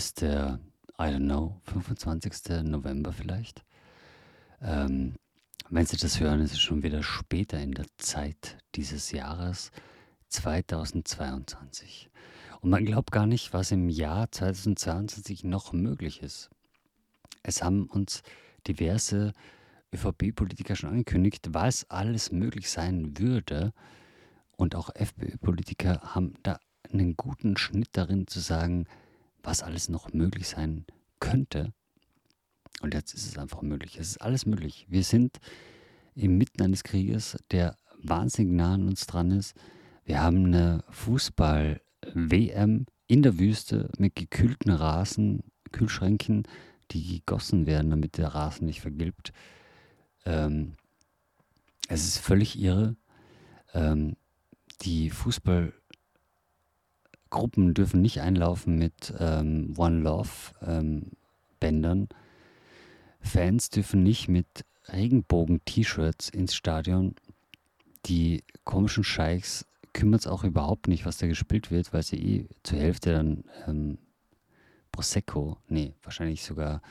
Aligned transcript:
ist 0.00 0.22
der, 0.22 0.58
I 0.98 1.12
don't 1.12 1.26
know, 1.26 1.60
25. 1.64 2.62
November 2.64 3.12
vielleicht. 3.12 3.66
Ähm, 4.62 5.16
wenn 5.68 5.84
Sie 5.84 5.98
das 5.98 6.18
hören, 6.20 6.40
ist 6.40 6.52
es 6.52 6.58
schon 6.58 6.82
wieder 6.82 7.02
später 7.02 7.60
in 7.60 7.72
der 7.72 7.84
Zeit 7.98 8.56
dieses 8.76 9.12
Jahres 9.12 9.72
2022. 10.28 12.08
Und 12.62 12.70
man 12.70 12.86
glaubt 12.86 13.12
gar 13.12 13.26
nicht, 13.26 13.52
was 13.52 13.72
im 13.72 13.90
Jahr 13.90 14.32
2022 14.32 15.44
noch 15.44 15.74
möglich 15.74 16.22
ist. 16.22 16.48
Es 17.42 17.62
haben 17.62 17.84
uns 17.84 18.22
diverse 18.66 19.34
ÖVP-Politiker 19.92 20.76
schon 20.76 20.88
angekündigt, 20.92 21.50
was 21.50 21.84
alles 21.90 22.32
möglich 22.32 22.70
sein 22.70 23.18
würde. 23.18 23.74
Und 24.56 24.74
auch 24.74 24.88
FPÖ-Politiker 24.94 26.00
haben 26.14 26.36
da 26.42 26.58
einen 26.90 27.18
guten 27.18 27.58
Schnitt 27.58 27.90
darin 27.92 28.26
zu 28.26 28.40
sagen, 28.40 28.86
was 29.42 29.62
alles 29.62 29.88
noch 29.88 30.12
möglich 30.12 30.48
sein 30.48 30.84
könnte. 31.18 31.72
Und 32.82 32.94
jetzt 32.94 33.14
ist 33.14 33.26
es 33.26 33.38
einfach 33.38 33.62
möglich. 33.62 33.98
Es 33.98 34.10
ist 34.10 34.22
alles 34.22 34.46
möglich. 34.46 34.86
Wir 34.88 35.04
sind 35.04 35.38
inmitten 36.14 36.62
eines 36.62 36.82
Krieges, 36.82 37.36
der 37.50 37.76
wahnsinnig 38.02 38.52
nah 38.52 38.74
an 38.74 38.88
uns 38.88 39.06
dran 39.06 39.30
ist. 39.30 39.54
Wir 40.04 40.22
haben 40.22 40.46
eine 40.46 40.82
Fußball-WM 40.90 42.86
in 43.06 43.22
der 43.22 43.38
Wüste 43.38 43.90
mit 43.98 44.14
gekühlten 44.14 44.70
Rasen, 44.70 45.42
Kühlschränken, 45.72 46.44
die 46.90 47.18
gegossen 47.18 47.66
werden, 47.66 47.90
damit 47.90 48.18
der 48.18 48.28
Rasen 48.28 48.66
nicht 48.66 48.80
vergilbt. 48.80 49.32
Ähm, 50.24 50.74
es 51.88 52.04
ist 52.04 52.18
völlig 52.18 52.58
irre. 52.58 52.96
Ähm, 53.74 54.16
die 54.82 55.10
Fußballgruppen 57.30 57.74
dürfen 57.74 58.02
nicht 58.02 58.20
einlaufen 58.20 58.76
mit 58.76 59.14
ähm, 59.18 59.74
One 59.76 60.00
Love 60.00 60.28
ähm, 60.62 61.12
Bändern. 61.60 62.08
Fans 63.20 63.70
dürfen 63.70 64.02
nicht 64.02 64.28
mit 64.28 64.46
Regenbogen-T-Shirts 64.88 66.30
ins 66.30 66.54
Stadion. 66.54 67.14
Die 68.06 68.42
komischen 68.64 69.04
Scheichs 69.04 69.66
kümmert 69.92 70.22
es 70.22 70.26
auch 70.26 70.44
überhaupt 70.44 70.88
nicht, 70.88 71.06
was 71.06 71.18
da 71.18 71.26
gespielt 71.26 71.70
wird, 71.70 71.92
weil 71.92 72.02
sie 72.02 72.16
eh 72.16 72.48
zur 72.62 72.78
Hälfte 72.78 73.12
dann 73.12 73.44
ähm, 73.66 73.98
Prosecco, 74.90 75.58
nee, 75.68 75.94
wahrscheinlich 76.02 76.42
sogar 76.42 76.82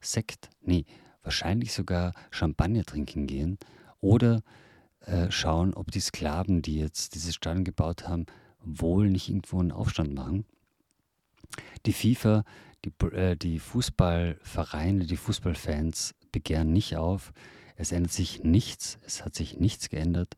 Sekt, 0.00 0.50
nee, 0.60 0.84
wahrscheinlich 1.22 1.72
sogar 1.72 2.14
Champagner 2.30 2.84
trinken 2.84 3.26
gehen 3.26 3.58
oder 4.00 4.42
äh, 5.00 5.30
schauen, 5.30 5.74
ob 5.74 5.90
die 5.90 6.00
Sklaven, 6.00 6.62
die 6.62 6.76
jetzt 6.76 7.14
dieses 7.14 7.34
Stadion 7.34 7.64
gebaut 7.64 8.06
haben, 8.06 8.26
wohl 8.64 9.10
nicht 9.10 9.28
irgendwo 9.28 9.60
einen 9.60 9.72
Aufstand 9.72 10.14
machen. 10.14 10.44
Die 11.86 11.92
FIFA, 11.92 12.44
die, 12.84 13.06
äh, 13.06 13.36
die 13.36 13.58
Fußballvereine, 13.58 15.06
die 15.06 15.16
Fußballfans 15.16 16.14
begehren 16.32 16.72
nicht 16.72 16.96
auf. 16.96 17.32
Es 17.76 17.92
ändert 17.92 18.12
sich 18.12 18.42
nichts, 18.42 18.98
es 19.06 19.24
hat 19.24 19.34
sich 19.34 19.58
nichts 19.58 19.88
geändert. 19.88 20.34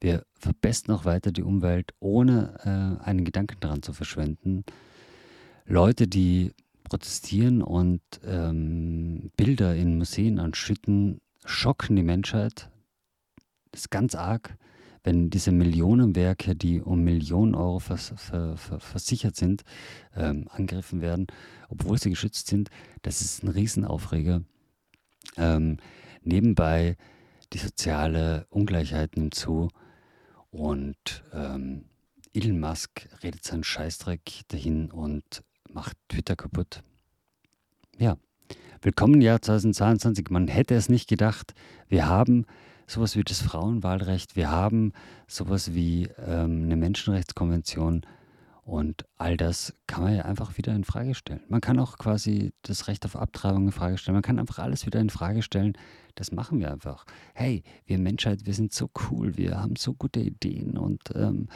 Wir 0.00 0.24
verbessern 0.34 0.94
auch 0.94 1.04
weiter 1.04 1.32
die 1.32 1.42
Umwelt, 1.42 1.92
ohne 1.98 2.58
äh, 3.00 3.04
einen 3.04 3.24
Gedanken 3.24 3.58
daran 3.60 3.82
zu 3.82 3.92
verschwenden. 3.92 4.64
Leute, 5.66 6.06
die 6.06 6.52
protestieren 6.84 7.62
und 7.62 8.02
ähm, 8.24 9.30
Bilder 9.36 9.74
in 9.74 9.98
Museen 9.98 10.38
anschütten, 10.38 11.20
schocken 11.44 11.96
die 11.96 12.02
Menschheit. 12.02 12.70
Das 13.72 13.82
ist 13.82 13.90
ganz 13.90 14.14
arg, 14.14 14.56
wenn 15.04 15.28
diese 15.28 15.52
Millionenwerke, 15.52 16.56
die 16.56 16.80
um 16.80 17.04
Millionen 17.04 17.54
Euro 17.54 17.78
vers 17.78 18.14
ver 18.16 18.56
ver 18.56 18.80
versichert 18.80 19.36
sind, 19.36 19.62
ähm, 20.16 20.48
angegriffen 20.50 21.02
werden, 21.02 21.26
obwohl 21.68 21.98
sie 21.98 22.10
geschützt 22.10 22.48
sind. 22.48 22.70
Das 23.02 23.20
ist 23.20 23.44
ein 23.44 23.48
Riesenaufreger. 23.48 24.42
Ähm, 25.36 25.76
nebenbei 26.22 26.96
die 27.52 27.58
soziale 27.58 28.46
Ungleichheit 28.48 29.16
nimmt 29.16 29.34
zu 29.34 29.68
und 30.50 31.22
ähm, 31.32 31.84
Elon 32.32 32.58
Musk 32.58 33.08
redet 33.22 33.44
seinen 33.44 33.62
Scheißdreck 33.62 34.42
dahin 34.48 34.90
und 34.90 35.44
macht 35.70 35.96
Twitter 36.08 36.34
kaputt. 36.34 36.82
Ja, 37.98 38.16
willkommen 38.80 39.14
im 39.14 39.20
Jahr 39.20 39.42
2022. 39.42 40.30
Man 40.30 40.48
hätte 40.48 40.74
es 40.74 40.88
nicht 40.88 41.08
gedacht. 41.08 41.54
Wir 41.88 42.08
haben 42.08 42.46
sowas 42.86 43.16
wie 43.16 43.24
das 43.24 43.40
Frauenwahlrecht, 43.40 44.36
wir 44.36 44.50
haben 44.50 44.92
sowas 45.26 45.74
wie 45.74 46.08
ähm, 46.26 46.64
eine 46.64 46.76
Menschenrechtskonvention 46.76 48.04
und 48.64 49.04
all 49.18 49.36
das 49.36 49.74
kann 49.86 50.04
man 50.04 50.16
ja 50.16 50.24
einfach 50.24 50.56
wieder 50.56 50.74
in 50.74 50.84
Frage 50.84 51.14
stellen. 51.14 51.42
Man 51.48 51.60
kann 51.60 51.78
auch 51.78 51.98
quasi 51.98 52.52
das 52.62 52.88
Recht 52.88 53.04
auf 53.04 53.14
Abtreibung 53.14 53.66
in 53.66 53.72
Frage 53.72 53.98
stellen. 53.98 54.14
Man 54.14 54.22
kann 54.22 54.38
einfach 54.38 54.58
alles 54.58 54.86
wieder 54.86 55.00
in 55.00 55.10
Frage 55.10 55.42
stellen. 55.42 55.76
Das 56.14 56.32
machen 56.32 56.60
wir 56.60 56.72
einfach. 56.72 57.04
Hey, 57.34 57.62
wir 57.84 57.98
Menschheit, 57.98 58.46
wir 58.46 58.54
sind 58.54 58.72
so 58.72 58.88
cool, 59.10 59.36
wir 59.36 59.60
haben 59.60 59.76
so 59.76 59.92
gute 59.92 60.20
Ideen 60.20 60.78
und 60.78 61.02
ähm, 61.14 61.48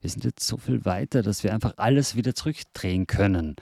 wir 0.00 0.10
sind 0.10 0.24
jetzt 0.24 0.44
so 0.46 0.56
viel 0.56 0.84
weiter, 0.84 1.22
dass 1.22 1.44
wir 1.44 1.54
einfach 1.54 1.74
alles 1.76 2.16
wieder 2.16 2.34
zurückdrehen 2.34 3.06
können. 3.06 3.54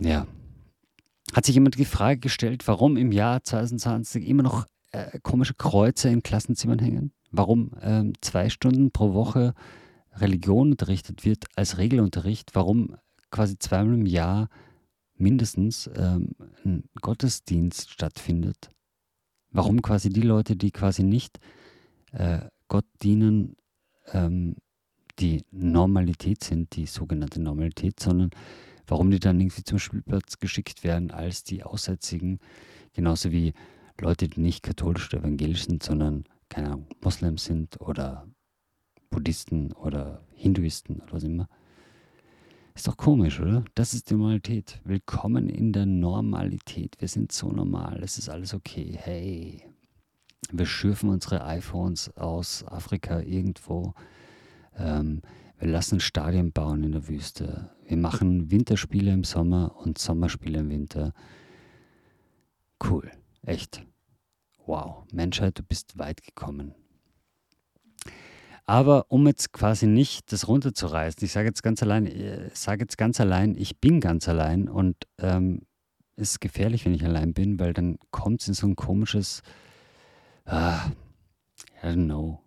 Ja. 0.00 0.26
Hat 1.36 1.44
sich 1.44 1.54
jemand 1.54 1.76
die 1.76 1.84
Frage 1.84 2.18
gestellt, 2.18 2.66
warum 2.66 2.96
im 2.96 3.12
Jahr 3.12 3.44
2020 3.44 4.26
immer 4.26 4.42
noch 4.42 4.64
äh, 4.92 5.18
komische 5.22 5.52
Kreuze 5.52 6.08
in 6.08 6.22
Klassenzimmern 6.22 6.78
hängen? 6.78 7.12
Warum 7.30 7.72
ähm, 7.82 8.14
zwei 8.22 8.48
Stunden 8.48 8.90
pro 8.90 9.12
Woche 9.12 9.52
Religion 10.14 10.70
unterrichtet 10.70 11.26
wird 11.26 11.44
als 11.54 11.76
Regelunterricht, 11.76 12.54
warum 12.54 12.96
quasi 13.30 13.58
zweimal 13.58 13.96
im 13.96 14.06
Jahr 14.06 14.48
mindestens 15.18 15.90
ähm, 15.94 16.30
ein 16.64 16.84
Gottesdienst 17.02 17.90
stattfindet. 17.90 18.70
Warum 19.50 19.82
quasi 19.82 20.08
die 20.08 20.22
Leute, 20.22 20.56
die 20.56 20.70
quasi 20.70 21.02
nicht 21.02 21.38
äh, 22.12 22.46
Gott 22.68 22.86
dienen, 23.02 23.56
ähm, 24.10 24.56
die 25.18 25.44
Normalität 25.50 26.42
sind, 26.42 26.76
die 26.76 26.86
sogenannte 26.86 27.42
Normalität, 27.42 28.00
sondern 28.00 28.30
warum 28.86 29.10
die 29.10 29.20
dann 29.20 29.40
irgendwie 29.40 29.64
zum 29.64 29.78
Spielplatz 29.78 30.38
geschickt 30.38 30.84
werden 30.84 31.10
als 31.10 31.44
die 31.44 31.62
Aussätzigen, 31.62 32.38
genauso 32.92 33.32
wie 33.32 33.52
Leute, 34.00 34.28
die 34.28 34.40
nicht 34.40 34.62
katholisch 34.62 35.12
oder 35.12 35.22
evangelisch 35.22 35.66
sind, 35.66 35.82
sondern 35.82 36.24
keine 36.48 36.68
Ahnung, 36.68 36.86
Moslems 37.00 37.44
sind 37.44 37.80
oder 37.80 38.26
Buddhisten 39.10 39.72
oder 39.72 40.22
Hinduisten 40.34 41.00
oder 41.00 41.12
was 41.12 41.24
immer. 41.24 41.48
Ist 42.74 42.86
doch 42.86 42.96
komisch, 42.98 43.40
oder? 43.40 43.64
Das 43.74 43.94
ist 43.94 44.10
die 44.10 44.14
Normalität. 44.14 44.80
Willkommen 44.84 45.48
in 45.48 45.72
der 45.72 45.86
Normalität. 45.86 46.96
Wir 46.98 47.08
sind 47.08 47.32
so 47.32 47.50
normal. 47.50 48.00
Es 48.02 48.18
ist 48.18 48.28
alles 48.28 48.52
okay. 48.52 48.98
Hey. 49.00 49.64
Wir 50.52 50.66
schürfen 50.66 51.08
unsere 51.08 51.44
iPhones 51.46 52.14
aus 52.18 52.64
Afrika 52.66 53.20
irgendwo. 53.20 53.94
Ähm, 54.76 55.22
wir 55.58 55.68
lassen 55.68 56.00
Stadien 56.00 56.52
bauen 56.52 56.84
in 56.84 56.92
der 56.92 57.08
Wüste. 57.08 57.70
Wir 57.86 57.96
machen 57.96 58.50
Winterspiele 58.50 59.12
im 59.12 59.24
Sommer 59.24 59.76
und 59.76 59.98
Sommerspiele 59.98 60.60
im 60.60 60.70
Winter. 60.70 61.12
Cool. 62.84 63.10
Echt. 63.42 63.86
Wow. 64.66 65.04
Menschheit, 65.12 65.58
du 65.58 65.62
bist 65.62 65.98
weit 65.98 66.22
gekommen. 66.22 66.74
Aber 68.66 69.06
um 69.08 69.26
jetzt 69.28 69.52
quasi 69.52 69.86
nicht 69.86 70.32
das 70.32 70.48
runterzureißen, 70.48 71.24
ich 71.24 71.32
sage 71.32 71.46
jetzt 71.46 71.62
ganz 71.62 71.82
allein, 71.82 72.06
ich 72.06 72.16
äh, 72.16 72.50
sage 72.52 72.82
jetzt 72.82 72.98
ganz 72.98 73.20
allein, 73.20 73.54
ich 73.56 73.80
bin 73.80 74.00
ganz 74.00 74.28
allein 74.28 74.68
und 74.68 74.96
ähm, 75.18 75.62
es 76.16 76.32
ist 76.32 76.40
gefährlich, 76.40 76.84
wenn 76.84 76.94
ich 76.94 77.04
allein 77.04 77.32
bin, 77.32 77.60
weil 77.60 77.72
dann 77.72 77.98
kommt 78.10 78.40
es 78.40 78.48
in 78.48 78.54
so 78.54 78.66
ein 78.66 78.74
komisches, 78.74 79.42
ah, 80.46 80.90
I 81.82 81.86
don't 81.86 82.06
know, 82.06 82.40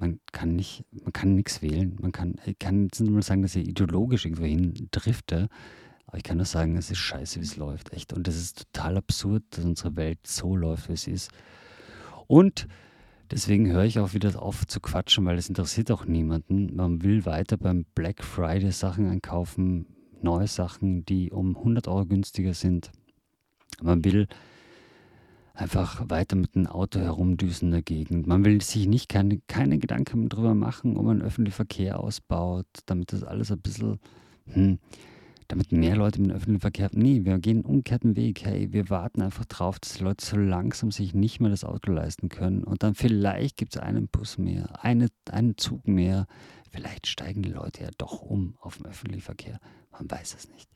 man 0.00 0.18
kann 0.32 0.56
nicht, 0.56 0.84
man 0.90 1.12
kann 1.12 1.34
nichts 1.34 1.62
wählen, 1.62 1.96
man 2.00 2.12
kann, 2.12 2.36
ich 2.46 2.58
kann 2.58 2.84
jetzt 2.84 3.00
mal 3.00 3.22
sagen, 3.22 3.42
dass 3.42 3.54
ich 3.54 3.68
ideologisch 3.68 4.24
irgendwo 4.24 4.44
hin 4.44 4.88
drifte, 4.90 5.48
aber 6.06 6.16
ich 6.16 6.24
kann 6.24 6.38
nur 6.38 6.46
sagen, 6.46 6.76
es 6.76 6.90
ist 6.90 6.98
scheiße, 6.98 7.38
wie 7.38 7.44
es 7.44 7.56
läuft, 7.56 7.92
echt. 7.92 8.12
Und 8.12 8.26
es 8.26 8.36
ist 8.36 8.72
total 8.72 8.96
absurd, 8.96 9.44
dass 9.50 9.64
unsere 9.64 9.94
Welt 9.94 10.18
so 10.26 10.56
läuft, 10.56 10.88
wie 10.88 10.94
es 10.94 11.06
ist. 11.06 11.30
Und 12.26 12.66
Deswegen 13.30 13.70
höre 13.70 13.84
ich 13.84 14.00
auch 14.00 14.12
wieder 14.12 14.42
auf 14.42 14.66
zu 14.66 14.80
quatschen, 14.80 15.24
weil 15.24 15.38
es 15.38 15.48
interessiert 15.48 15.92
auch 15.92 16.04
niemanden. 16.04 16.74
Man 16.74 17.04
will 17.04 17.24
weiter 17.26 17.56
beim 17.56 17.84
Black 17.94 18.24
Friday 18.24 18.72
Sachen 18.72 19.08
einkaufen, 19.08 19.86
neue 20.20 20.48
Sachen, 20.48 21.04
die 21.04 21.30
um 21.30 21.56
100 21.56 21.86
Euro 21.86 22.06
günstiger 22.06 22.54
sind. 22.54 22.90
Man 23.80 24.04
will 24.04 24.26
einfach 25.60 26.08
weiter 26.08 26.36
mit 26.36 26.54
dem 26.54 26.66
Auto 26.66 27.00
herumdüsen 27.00 27.68
in 27.68 27.72
der 27.72 27.82
Gegend. 27.82 28.26
Man 28.26 28.44
will 28.44 28.60
sich 28.62 28.86
nicht 28.86 29.08
keine, 29.08 29.40
keine 29.46 29.78
Gedanken 29.78 30.28
darüber 30.28 30.54
machen, 30.54 30.96
ob 30.96 31.04
man 31.04 31.22
öffentlichen 31.22 31.54
Verkehr 31.54 32.00
ausbaut, 32.00 32.66
damit 32.86 33.12
das 33.12 33.22
alles 33.22 33.52
ein 33.52 33.60
bisschen, 33.60 34.00
hm, 34.46 34.78
damit 35.48 35.72
mehr 35.72 35.96
Leute 35.96 36.20
mit 36.20 36.30
dem 36.30 36.36
öffentlichen 36.36 36.60
Verkehr. 36.60 36.90
Nee, 36.92 37.24
wir 37.24 37.38
gehen 37.38 37.58
einen 37.58 37.66
umgekehrten 37.66 38.16
Weg. 38.16 38.44
Hey, 38.44 38.72
wir 38.72 38.88
warten 38.88 39.20
einfach 39.20 39.44
drauf, 39.44 39.78
dass 39.78 39.94
die 39.94 40.04
Leute 40.04 40.24
so 40.24 40.36
langsam 40.36 40.90
sich 40.90 41.12
nicht 41.14 41.40
mehr 41.40 41.50
das 41.50 41.64
Auto 41.64 41.92
leisten 41.92 42.28
können. 42.28 42.64
Und 42.64 42.82
dann 42.82 42.94
vielleicht 42.94 43.56
gibt 43.56 43.74
es 43.74 43.82
einen 43.82 44.08
Bus 44.08 44.38
mehr, 44.38 44.82
eine, 44.84 45.08
einen 45.30 45.56
Zug 45.58 45.86
mehr. 45.86 46.26
Vielleicht 46.70 47.06
steigen 47.06 47.42
die 47.42 47.50
Leute 47.50 47.82
ja 47.82 47.90
doch 47.98 48.22
um 48.22 48.54
auf 48.60 48.78
dem 48.78 48.86
öffentlichen 48.86 49.22
Verkehr. 49.22 49.58
Man 49.92 50.10
weiß 50.10 50.36
es 50.38 50.48
nicht. 50.48 50.70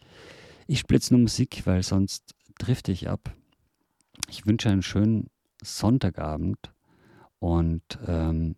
Ich 0.67 0.81
splitze 0.81 1.15
nur 1.15 1.23
Musik, 1.23 1.63
weil 1.65 1.83
sonst 1.83 2.35
drifte 2.59 2.91
ich 2.91 3.09
ab. 3.09 3.35
Ich 4.29 4.47
wünsche 4.47 4.71
einen 4.71 4.83
schönen 4.83 5.29
Sonntagabend 5.63 6.73
und 7.39 7.83
ähm, 8.07 8.57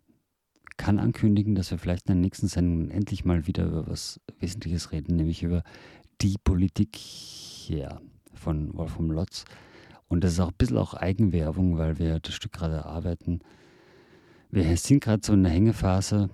kann 0.77 0.99
ankündigen, 0.99 1.55
dass 1.55 1.71
wir 1.71 1.77
vielleicht 1.77 2.07
in 2.07 2.15
der 2.15 2.21
nächsten 2.21 2.47
Sendung 2.47 2.89
endlich 2.89 3.25
mal 3.25 3.47
wieder 3.47 3.65
über 3.65 3.87
was 3.87 4.21
Wesentliches 4.39 4.91
reden, 4.91 5.15
nämlich 5.15 5.43
über 5.43 5.63
die 6.21 6.37
Politik 6.43 6.95
hier 6.95 8.01
von 8.33 8.75
Wolfram 8.75 9.11
Lotz. 9.11 9.45
Und 10.07 10.23
das 10.23 10.33
ist 10.33 10.39
auch 10.39 10.49
ein 10.49 10.57
bisschen 10.57 10.77
auch 10.77 10.93
Eigenwerbung, 10.93 11.77
weil 11.77 11.99
wir 11.99 12.19
das 12.19 12.33
Stück 12.33 12.53
gerade 12.53 12.85
arbeiten. 12.85 13.39
Wir 14.49 14.77
sind 14.77 15.03
gerade 15.03 15.25
so 15.25 15.33
in 15.33 15.43
der 15.43 15.51
Hängephase, 15.51 16.29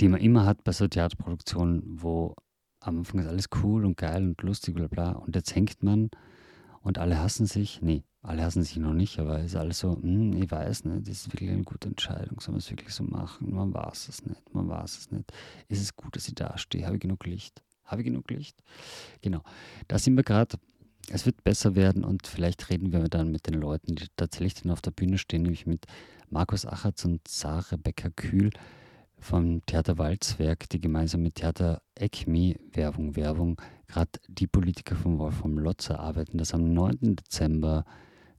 die 0.00 0.08
man 0.08 0.20
immer 0.20 0.46
hat 0.46 0.64
bei 0.64 0.72
so 0.72 0.88
Theaterproduktionen, 0.88 1.82
wo 1.84 2.34
am 2.80 2.98
Anfang 2.98 3.20
ist 3.20 3.26
alles 3.26 3.48
cool 3.62 3.84
und 3.84 3.96
geil 3.96 4.24
und 4.24 4.42
lustig, 4.42 4.74
bla 4.74 4.86
bla. 4.86 5.12
Und 5.12 5.36
jetzt 5.36 5.54
hängt 5.54 5.82
man 5.82 6.10
und 6.82 6.98
alle 6.98 7.18
hassen 7.18 7.46
sich. 7.46 7.80
Nee, 7.82 8.02
alle 8.22 8.42
hassen 8.42 8.62
sich 8.62 8.76
noch 8.76 8.92
nicht, 8.92 9.18
aber 9.18 9.38
es 9.38 9.46
ist 9.46 9.56
alles 9.56 9.80
so, 9.80 9.96
hm, 10.00 10.40
ich 10.40 10.50
weiß 10.50 10.84
nicht, 10.84 11.08
das 11.08 11.26
ist 11.26 11.32
wirklich 11.32 11.50
eine 11.50 11.64
gute 11.64 11.88
Entscheidung, 11.88 12.40
soll 12.40 12.52
man 12.52 12.60
es 12.60 12.70
wirklich 12.70 12.94
so 12.94 13.04
machen? 13.04 13.54
Man 13.54 13.74
weiß 13.74 14.08
es 14.08 14.24
nicht, 14.24 14.54
man 14.54 14.68
weiß 14.68 14.98
es 14.98 15.10
nicht. 15.10 15.32
Ist 15.68 15.82
es 15.82 15.96
gut, 15.96 16.16
dass 16.16 16.28
ich 16.28 16.34
da 16.34 16.56
stehe? 16.58 16.86
Habe 16.86 16.96
ich 16.96 17.02
genug 17.02 17.26
Licht? 17.26 17.62
Habe 17.84 18.02
ich 18.02 18.06
genug 18.06 18.30
Licht? 18.30 18.62
Genau. 19.20 19.42
Da 19.88 19.98
sind 19.98 20.16
wir 20.16 20.24
gerade. 20.24 20.56
Es 21.08 21.26
wird 21.26 21.42
besser 21.42 21.74
werden 21.74 22.04
und 22.04 22.28
vielleicht 22.28 22.70
reden 22.70 22.92
wir 22.92 23.08
dann 23.08 23.32
mit 23.32 23.48
den 23.48 23.54
Leuten, 23.54 23.96
die 23.96 24.06
tatsächlich 24.16 24.54
dann 24.54 24.70
auf 24.70 24.80
der 24.80 24.92
Bühne 24.92 25.18
stehen, 25.18 25.42
nämlich 25.42 25.66
mit 25.66 25.86
Markus 26.30 26.64
Achatz 26.64 27.04
und 27.04 27.26
Sarah 27.26 27.72
Rebecca 27.72 28.08
Kühl 28.08 28.50
vom 29.18 29.66
Theater 29.66 29.98
Walzwerk, 29.98 30.68
die 30.68 30.80
gemeinsam 30.80 31.22
mit 31.22 31.36
Theater 31.36 31.82
ECMI 31.96 32.56
Werbung, 32.72 33.16
Werbung, 33.16 33.60
gerade 33.92 34.10
die 34.28 34.46
Politiker 34.46 34.96
von 34.96 35.18
Wolfram 35.18 35.58
Lotzer 35.58 36.00
arbeiten, 36.00 36.38
das 36.38 36.54
am 36.54 36.72
9. 36.72 37.16
Dezember 37.16 37.84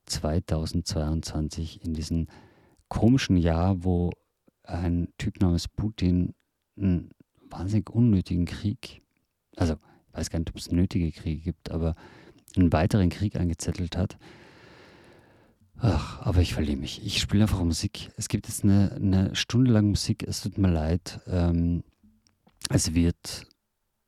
2022 0.06 1.84
in 1.84 1.94
diesem 1.94 2.28
komischen 2.90 3.38
Jahr, 3.38 3.84
wo 3.84 4.12
ein 4.64 5.10
Typ 5.18 5.40
namens 5.42 5.68
Putin 5.68 6.34
einen 6.78 7.12
wahnsinnig 7.50 7.90
unnötigen 7.90 8.46
Krieg 8.46 9.04
also 9.56 9.74
ich 9.74 10.18
weiß 10.18 10.30
gar 10.30 10.40
nicht, 10.40 10.50
ob 10.50 10.58
es 10.58 10.72
nötige 10.72 11.12
Kriege 11.12 11.42
gibt, 11.42 11.72
aber 11.72 11.96
einen 12.56 12.72
weiteren 12.72 13.10
Krieg 13.10 13.36
angezettelt 13.36 13.98
hat. 13.98 14.18
Ach, 15.78 16.22
aber 16.22 16.42
ich 16.42 16.54
verliere 16.54 16.78
mich. 16.78 17.04
Ich 17.04 17.20
spiele 17.20 17.44
einfach 17.44 17.64
Musik. 17.64 18.12
Es 18.16 18.28
gibt 18.28 18.48
jetzt 18.48 18.64
eine, 18.64 18.92
eine 18.94 19.36
Stunde 19.36 19.72
lang 19.72 19.90
Musik. 19.90 20.24
Es 20.24 20.42
tut 20.42 20.58
mir 20.58 20.70
leid. 20.70 21.20
Ähm, 21.28 21.84
es 22.70 22.94
wird 22.94 23.48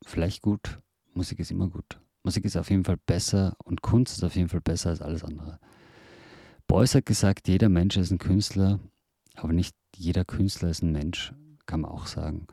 vielleicht 0.05 0.41
gut. 0.41 0.79
Musik 1.15 1.39
ist 1.39 1.51
immer 1.51 1.69
gut. 1.69 1.99
Musik 2.23 2.45
ist 2.45 2.57
auf 2.57 2.69
jeden 2.69 2.83
Fall 2.83 2.97
besser 2.97 3.55
und 3.63 3.81
Kunst 3.81 4.17
ist 4.17 4.23
auf 4.23 4.35
jeden 4.35 4.49
Fall 4.49 4.61
besser 4.61 4.89
als 4.89 5.01
alles 5.01 5.23
andere. 5.23 5.59
Beuys 6.67 6.95
hat 6.95 7.05
gesagt, 7.05 7.47
jeder 7.47 7.69
Mensch 7.69 7.97
ist 7.97 8.11
ein 8.11 8.17
Künstler, 8.17 8.79
aber 9.35 9.53
nicht 9.53 9.75
jeder 9.95 10.25
Künstler 10.25 10.69
ist 10.69 10.81
ein 10.81 10.91
Mensch, 10.91 11.33
kann 11.65 11.81
man 11.81 11.91
auch 11.91 12.07
sagen. 12.07 12.47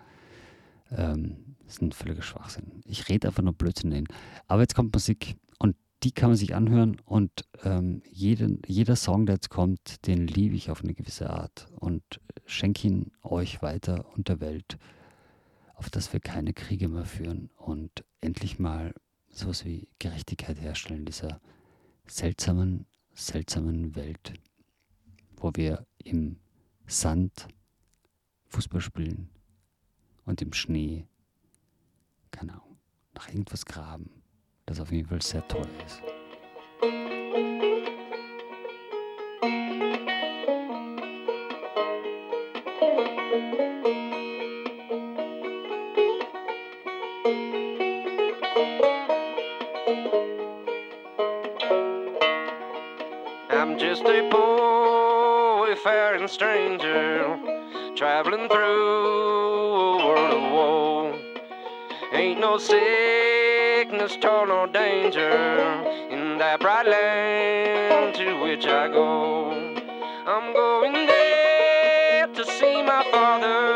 Ähm, 0.90 1.56
das 1.64 1.74
ist 1.74 1.82
ein 1.82 1.92
völliger 1.92 2.22
Schwachsinn. 2.22 2.82
Ich 2.84 3.08
rede 3.08 3.28
einfach 3.28 3.42
nur 3.42 3.54
Blödsinn 3.54 3.92
hin. 3.92 4.06
Aber 4.46 4.60
jetzt 4.60 4.74
kommt 4.74 4.92
Musik 4.92 5.36
und 5.58 5.74
die 6.02 6.12
kann 6.12 6.30
man 6.30 6.36
sich 6.36 6.54
anhören 6.54 7.00
und 7.04 7.30
ähm, 7.64 8.02
jeden, 8.10 8.60
jeder 8.66 8.96
Song, 8.96 9.26
der 9.26 9.36
jetzt 9.36 9.48
kommt, 9.48 10.06
den 10.06 10.26
liebe 10.26 10.54
ich 10.54 10.70
auf 10.70 10.82
eine 10.82 10.94
gewisse 10.94 11.30
Art 11.30 11.66
und 11.80 12.02
schenke 12.44 12.88
ihn 12.88 13.12
euch 13.22 13.62
weiter 13.62 14.04
und 14.14 14.28
der 14.28 14.40
Welt, 14.40 14.78
auf 15.82 15.90
dass 15.90 16.12
wir 16.12 16.20
keine 16.20 16.52
Kriege 16.52 16.86
mehr 16.86 17.04
führen 17.04 17.50
und 17.56 18.04
endlich 18.20 18.60
mal 18.60 18.94
sowas 19.30 19.64
wie 19.64 19.88
Gerechtigkeit 19.98 20.60
herstellen 20.60 21.00
in 21.00 21.06
dieser 21.06 21.40
seltsamen, 22.06 22.86
seltsamen 23.14 23.96
Welt, 23.96 24.32
wo 25.36 25.50
wir 25.56 25.84
im 25.98 26.38
Sand 26.86 27.48
Fußball 28.46 28.80
spielen 28.80 29.28
und 30.24 30.40
im 30.40 30.52
Schnee 30.52 31.08
keine 32.30 32.52
Ahnung, 32.52 32.78
nach 33.14 33.28
irgendwas 33.28 33.66
graben, 33.66 34.22
das 34.66 34.78
auf 34.78 34.92
jeden 34.92 35.08
Fall 35.08 35.20
sehr 35.20 35.46
toll 35.48 35.68
ist. 35.84 37.21
And 56.22 56.30
stranger, 56.30 57.36
traveling 57.96 58.48
through 58.48 59.98
a 59.98 60.06
world 60.06 60.32
of 60.32 60.52
woe. 60.52 61.18
Ain't 62.12 62.38
no 62.38 62.58
sickness, 62.58 64.16
toil, 64.18 64.46
nor 64.46 64.68
danger 64.68 65.32
in 66.10 66.38
that 66.38 66.60
bright 66.60 66.86
land 66.86 68.14
to 68.14 68.40
which 68.40 68.66
I 68.66 68.86
go. 68.86 69.50
I'm 70.24 70.52
going 70.52 70.92
there 70.92 72.28
to 72.28 72.44
see 72.44 72.82
my 72.82 73.04
father. 73.10 73.71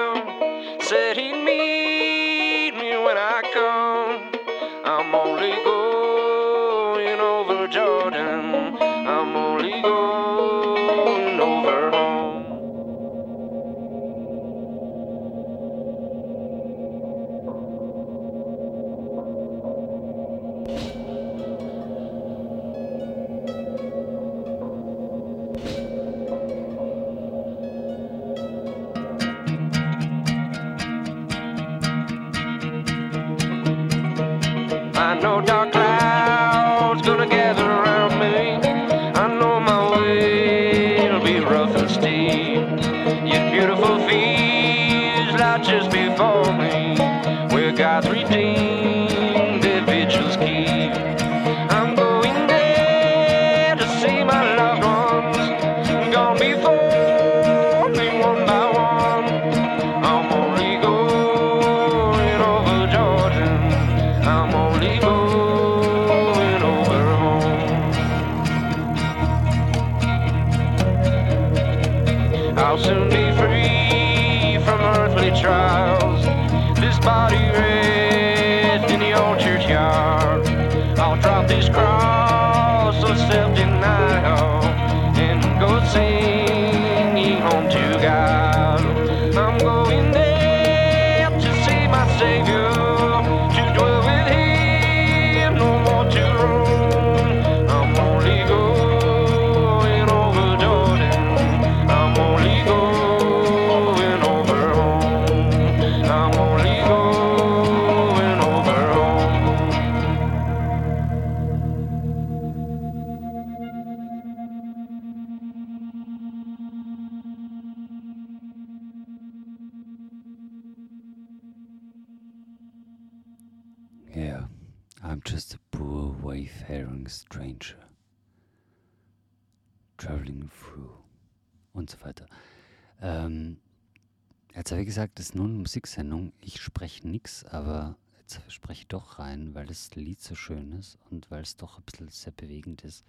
Jetzt 134.66 134.72
habe 134.72 134.80
ich 134.80 134.88
gesagt, 134.88 135.20
das 135.20 135.26
ist 135.26 135.34
nur 135.36 135.44
eine 135.44 135.54
Musiksendung. 135.54 136.32
Ich 136.40 136.60
spreche 136.60 137.06
nichts, 137.06 137.44
aber 137.44 137.96
jetzt 138.18 138.40
spreche 138.48 138.80
ich 138.80 138.88
doch 138.88 139.20
rein, 139.20 139.54
weil 139.54 139.66
das 139.66 139.94
Lied 139.94 140.20
so 140.20 140.34
schön 140.34 140.72
ist 140.72 140.98
und 141.08 141.30
weil 141.30 141.42
es 141.42 141.56
doch 141.56 141.78
ein 141.78 141.84
bisschen 141.84 142.08
sehr 142.08 142.32
bewegend 142.32 142.82
ist. 142.82 143.04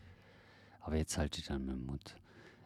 Aber 0.81 0.97
jetzt 0.97 1.17
halte 1.17 1.39
ich 1.39 1.47
dann 1.47 1.65
meinen 1.65 1.83
Mund. 1.83 2.15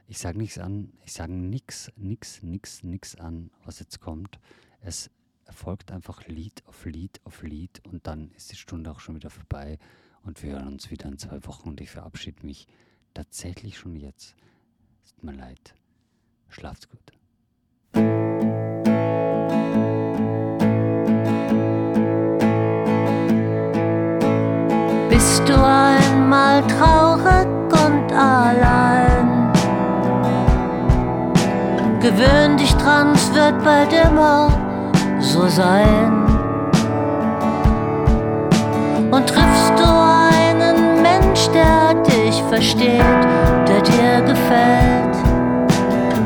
Ich 0.10 0.18
sage 0.18 0.38
nichts 0.38 0.58
an, 0.58 0.92
ich 1.06 1.14
sage 1.14 1.32
nichts, 1.32 1.90
nichts, 1.96 2.44
nichts, 2.44 2.84
nichts 2.84 3.16
an, 3.16 3.50
was 3.64 3.80
jetzt 3.80 4.02
kommt. 4.02 4.42
Es 4.82 5.10
folgt 5.50 5.94
einfach 5.94 6.28
Lied 6.28 6.62
auf 6.66 6.84
Lied 6.84 7.22
auf 7.24 7.44
Lied 7.44 7.82
und 7.86 8.06
dann 8.08 8.32
ist 8.32 8.52
die 8.52 8.58
Stunde 8.58 8.92
auch 8.92 9.00
schon 9.00 9.16
wieder 9.16 9.30
vorbei 9.30 9.80
und 10.24 10.44
wir 10.44 10.52
hören 10.52 10.68
uns 10.68 10.92
wieder 10.92 11.08
in 11.08 11.18
zwei 11.18 11.46
Wochen 11.46 11.70
und 11.70 11.80
ich 11.80 11.92
verabschiede 11.92 12.46
mich 12.46 12.68
tatsächlich 13.14 13.78
schon 13.78 13.96
jetzt. 13.96 14.36
Es 15.06 15.14
tut 15.14 15.24
mir 15.24 15.32
leid. 15.32 15.76
Schlaft's 16.50 16.90
gut. 16.90 18.21
Bist 25.10 25.48
du 25.48 25.54
einmal 25.54 26.64
traurig 26.68 27.48
und 27.86 28.14
allein? 28.14 29.52
Gewöhn 32.00 32.58
dich 32.58 32.76
dran, 32.78 33.12
es 33.14 33.34
wird 33.36 33.64
bald 33.64 33.94
immer 33.94 34.50
so 35.20 35.48
sein. 35.48 36.26
Und 39.12 39.28
triffst 39.28 39.74
du 39.78 39.86
einen 39.86 41.02
Mensch, 41.02 41.48
der 41.54 41.94
dich 42.04 42.42
versteht, 42.50 43.04
der 43.68 43.82
dir 43.82 44.22
gefällt, 44.26 45.16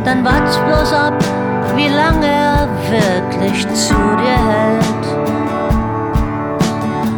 dann 0.06 0.24
wart 0.24 0.66
bloß 0.66 0.94
ab, 0.94 1.14
wie 1.76 1.90
lange 1.90 2.28
er 2.28 2.68
wirklich 2.90 3.68
zu 3.74 3.96
dir 4.20 4.40
hält. 4.52 5.06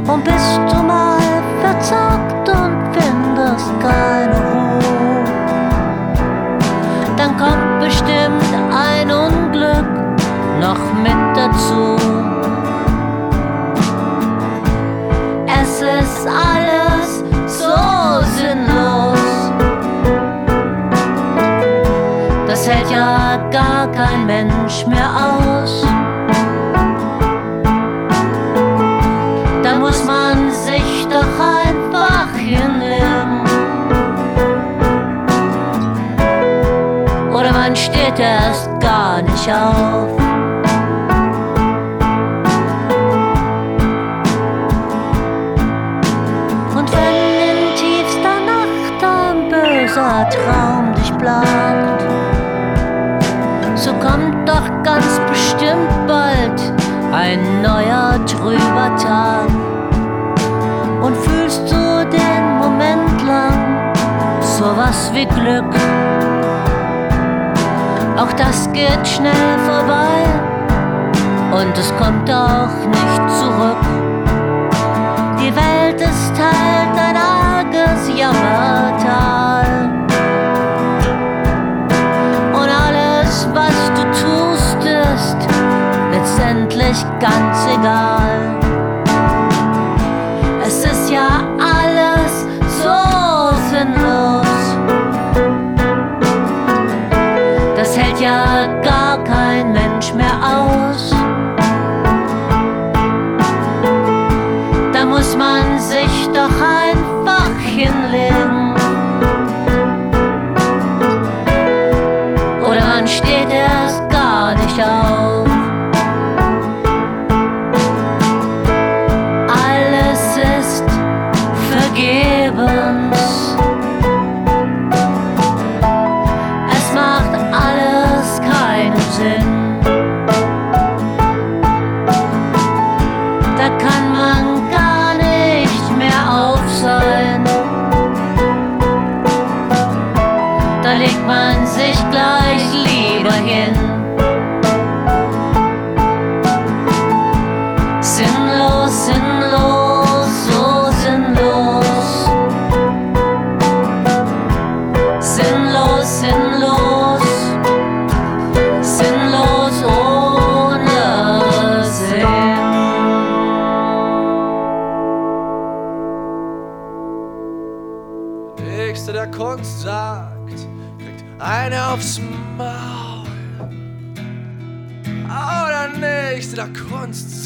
Und 0.08 0.24
bist 0.24 0.60
du 0.70 0.84
mal 0.84 1.20
verzagt 1.62 2.50
und 2.50 2.76
findest 2.94 3.72
keine 3.80 4.36
Ruhe, 4.52 5.24
dann 7.18 7.38
kommt 7.38 7.80
bestimmt 7.80 8.52
ein 8.74 9.12
Unglück 9.12 9.86
noch 10.60 10.94
mit 11.04 11.38
dazu. 11.38 11.97
Auf. 39.50 40.12
Und 46.76 46.92
wenn 46.92 47.16
in 47.50 47.76
tiefster 47.76 48.40
Nacht 48.46 49.04
ein 49.04 49.50
böser 49.50 50.30
Traum 50.30 50.94
dich 50.96 51.16
plagt, 51.18 52.04
so 53.76 53.94
kommt 53.94 54.48
doch 54.48 54.84
ganz 54.84 55.20
bestimmt 55.30 56.08
bald 56.08 56.74
ein 57.14 57.62
neuer 57.62 58.20
trüber 58.26 58.96
Tag. 58.98 59.48
Und 61.02 61.16
fühlst 61.16 61.72
du 61.72 62.06
den 62.10 62.58
Moment 62.60 63.22
lang 63.26 63.94
sowas 64.42 65.12
wie 65.14 65.26
Glück? 65.26 66.17
Auch 68.18 68.34
das 68.34 68.68
geht 68.74 69.08
schnell 69.08 69.60
vorbei 69.68 70.24
und 71.52 71.78
es 71.78 71.96
kommt 71.98 72.32
auch 72.32 72.76
nicht 72.88 73.30
zurück. 73.40 73.78
Die 75.40 75.56
Welt 75.56 76.02
ist 76.02 76.34
halt 76.34 76.98
ein 76.98 77.16
arges 77.16 78.10
Jammertal. 78.18 79.68
Und 82.54 82.70
alles, 82.70 83.48
was 83.54 83.76
du 83.96 84.02
tust, 84.26 84.84
ist 84.84 85.38
letztendlich 86.12 87.06
ganz 87.20 87.68
egal. 87.72 88.67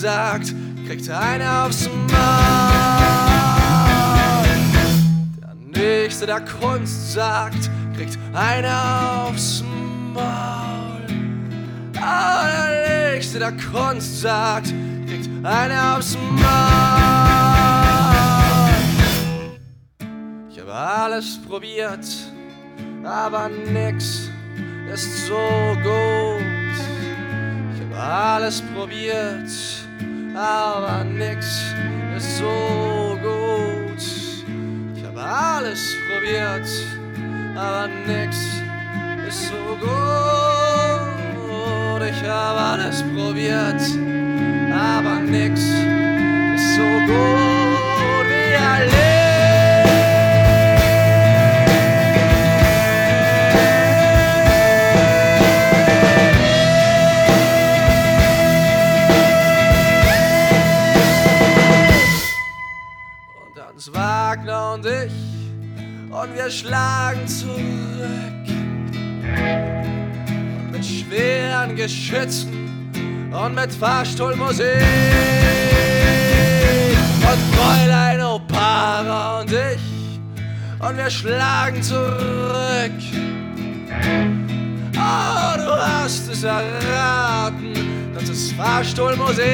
Sagt, 0.02 0.54
kriegt 0.88 1.08
eine 1.12 1.64
aufs 1.64 1.88
Maul. 1.88 2.12
Der 5.40 5.56
Nächste, 5.80 6.26
der 6.26 6.42
Kunst 6.42 7.14
sagt, 7.14 7.70
kriegt 7.96 8.18
eine 8.34 8.72
aufs 9.28 9.64
Maul. 10.12 11.06
Oh, 11.98 12.46
der 12.48 13.14
Nächste, 13.14 13.38
der 13.38 13.54
Kunst 13.72 14.22
sagt, 14.22 14.74
kriegt 15.08 15.30
eine 15.46 15.96
aufs 15.96 16.18
Maul. 16.18 16.42
Ich 20.50 20.60
habe 20.60 20.74
alles 20.74 21.40
probiert, 21.48 22.08
aber 23.04 23.50
nix 23.72 24.32
ist 24.92 25.28
so 25.28 25.78
gut. 25.84 26.42
Ich 27.76 27.82
habe 27.84 28.04
alles 28.04 28.64
probiert, 28.74 29.48
aber 30.36 31.04
nix 31.04 31.74
ist 32.18 32.38
so 32.38 33.18
gut. 33.22 34.02
Ich 34.96 35.04
habe 35.06 35.22
alles 35.22 35.96
probiert, 36.08 36.68
aber 37.56 37.88
nix 38.08 38.38
ist 39.28 39.48
so 39.48 39.78
gut. 39.80 39.90
Ich 42.10 42.24
habe 42.28 42.60
alles 42.60 43.04
probiert, 43.16 43.82
aber 44.74 45.20
nix 45.22 45.62
ist 45.62 46.76
so 46.76 46.90
gut 47.08 48.26
wie 48.28 48.54
waren's 48.56 49.11
und 66.22 66.36
wir 66.36 66.52
schlagen 66.52 67.28
zurück. 67.28 67.58
Mit 70.72 70.86
schweren 70.86 71.76
Geschützen 71.76 73.32
und 73.32 73.56
mit 73.56 73.74
Fahrstuhlmusik. 73.74 74.84
Und 77.30 77.56
Fräulein 77.56 78.22
Opara 78.22 79.42
und 79.42 79.52
ich 79.52 79.82
und 80.80 80.98
wir 80.98 81.10
schlagen 81.10 81.82
zurück. 81.82 82.92
Oh, 84.94 85.58
du 85.58 85.72
hast 85.72 86.30
es 86.30 86.44
erraten, 86.44 87.74
das 88.14 88.30
ist 88.30 88.52
Fahrstuhlmusik. 88.54 89.46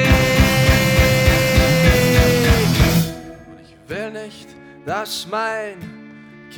Und 3.46 3.60
ich 3.62 3.74
will 3.88 4.10
nicht, 4.10 4.48
dass 4.84 5.26
mein 5.30 5.97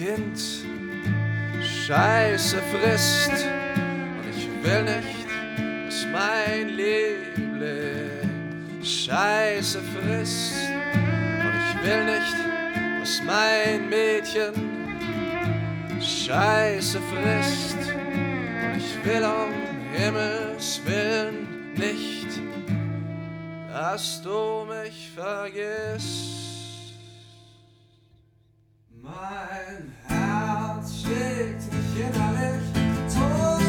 Kind 0.01 0.41
Scheiße 1.63 2.57
frisst. 2.73 3.31
Und 3.31 4.25
ich 4.35 4.49
will 4.63 4.83
nicht, 4.85 5.27
dass 5.87 6.07
mein 6.11 6.69
Liebling 6.71 8.21
Scheiße 8.83 9.83
frisst. 9.83 10.55
Und 10.73 11.53
ich 11.61 11.87
will 11.87 12.05
nicht, 12.07 12.37
dass 12.99 13.23
mein 13.25 13.91
Mädchen 13.91 14.55
Scheiße 16.01 16.99
frisst. 17.13 17.77
Und 17.77 18.79
ich 18.79 19.05
will 19.05 19.25
um 19.25 19.53
Himmels 19.93 20.81
Willen 20.87 21.75
nicht, 21.75 22.41
dass 23.71 24.23
du 24.23 24.65
mich 24.65 25.11
vergisst. 25.15 26.40
Mein 29.03 29.93
Herz 30.07 31.01
schlägt 31.01 31.73
mich 31.73 32.05
innerlich 32.05 33.15
tot. 33.15 33.60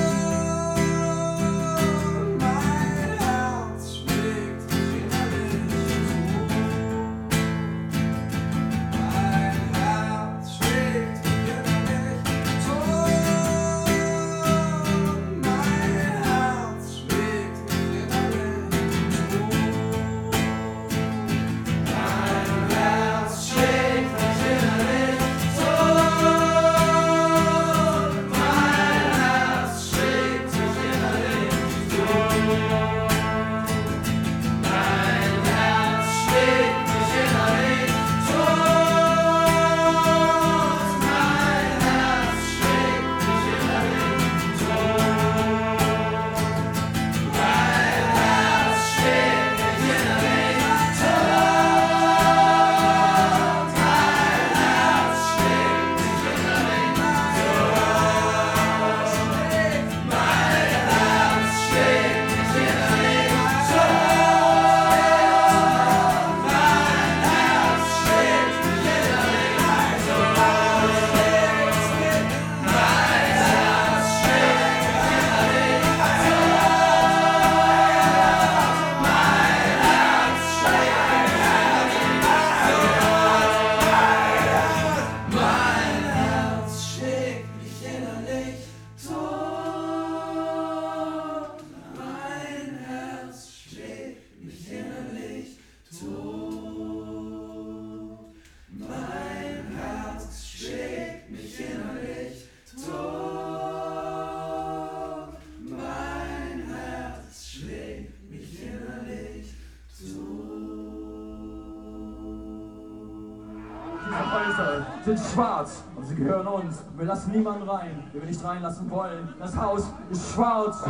Sind 115.21 115.34
schwarz 115.34 115.84
und 115.95 116.05
sie 116.05 116.15
gehören 116.15 116.47
uns. 116.47 116.84
Wir 116.97 117.05
lassen 117.05 117.31
niemanden 117.31 117.69
rein, 117.69 118.10
den 118.13 118.21
wir 118.21 118.27
nicht 118.27 118.43
reinlassen 118.43 118.89
wollen. 118.89 119.29
Das 119.39 119.55
Haus 119.55 119.91
ist 120.10 120.34
schwarz. 120.34 120.84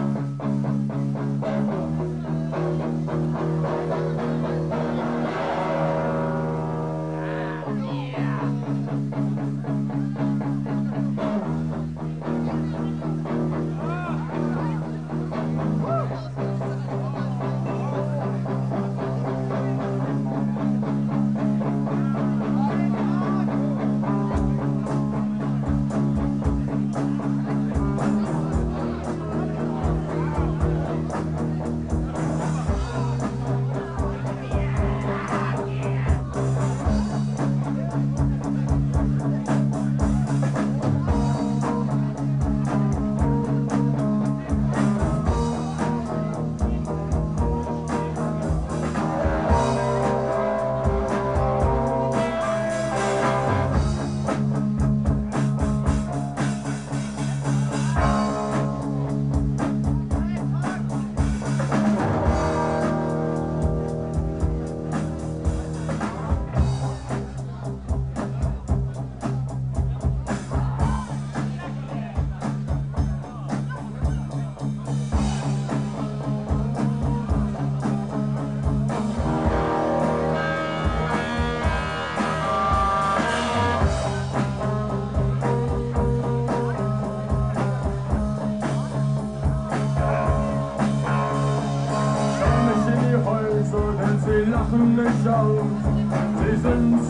Komm 7.66 9.51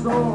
sind 0.04 0.31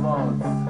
Mein 0.00 0.67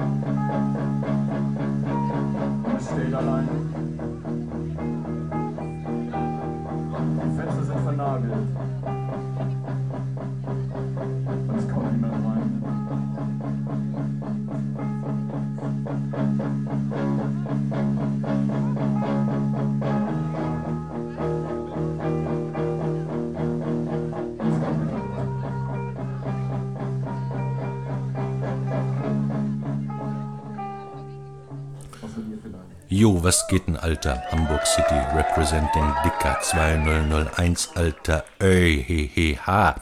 Jo, 33.08 33.22
was 33.22 33.46
geht 33.48 33.66
denn, 33.66 33.78
Alter? 33.78 34.22
Hamburg 34.30 34.66
City 34.66 34.94
representing 35.14 35.94
Dicker 36.04 36.38
2001, 36.42 37.70
Alter. 37.74 38.22
Ey, 38.38 38.84
he, 38.86 39.06
he, 39.06 39.38
ha. 39.46 39.76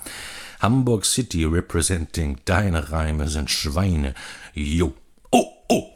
Hamburg 0.61 1.05
City 1.05 1.45
representing 1.45 2.39
deine 2.45 2.93
Reime 2.93 3.27
sind 3.27 3.51
Schweine. 3.51 4.15
Jo. 4.55 4.93
Oh, 5.33 5.45
oh. 5.69 5.91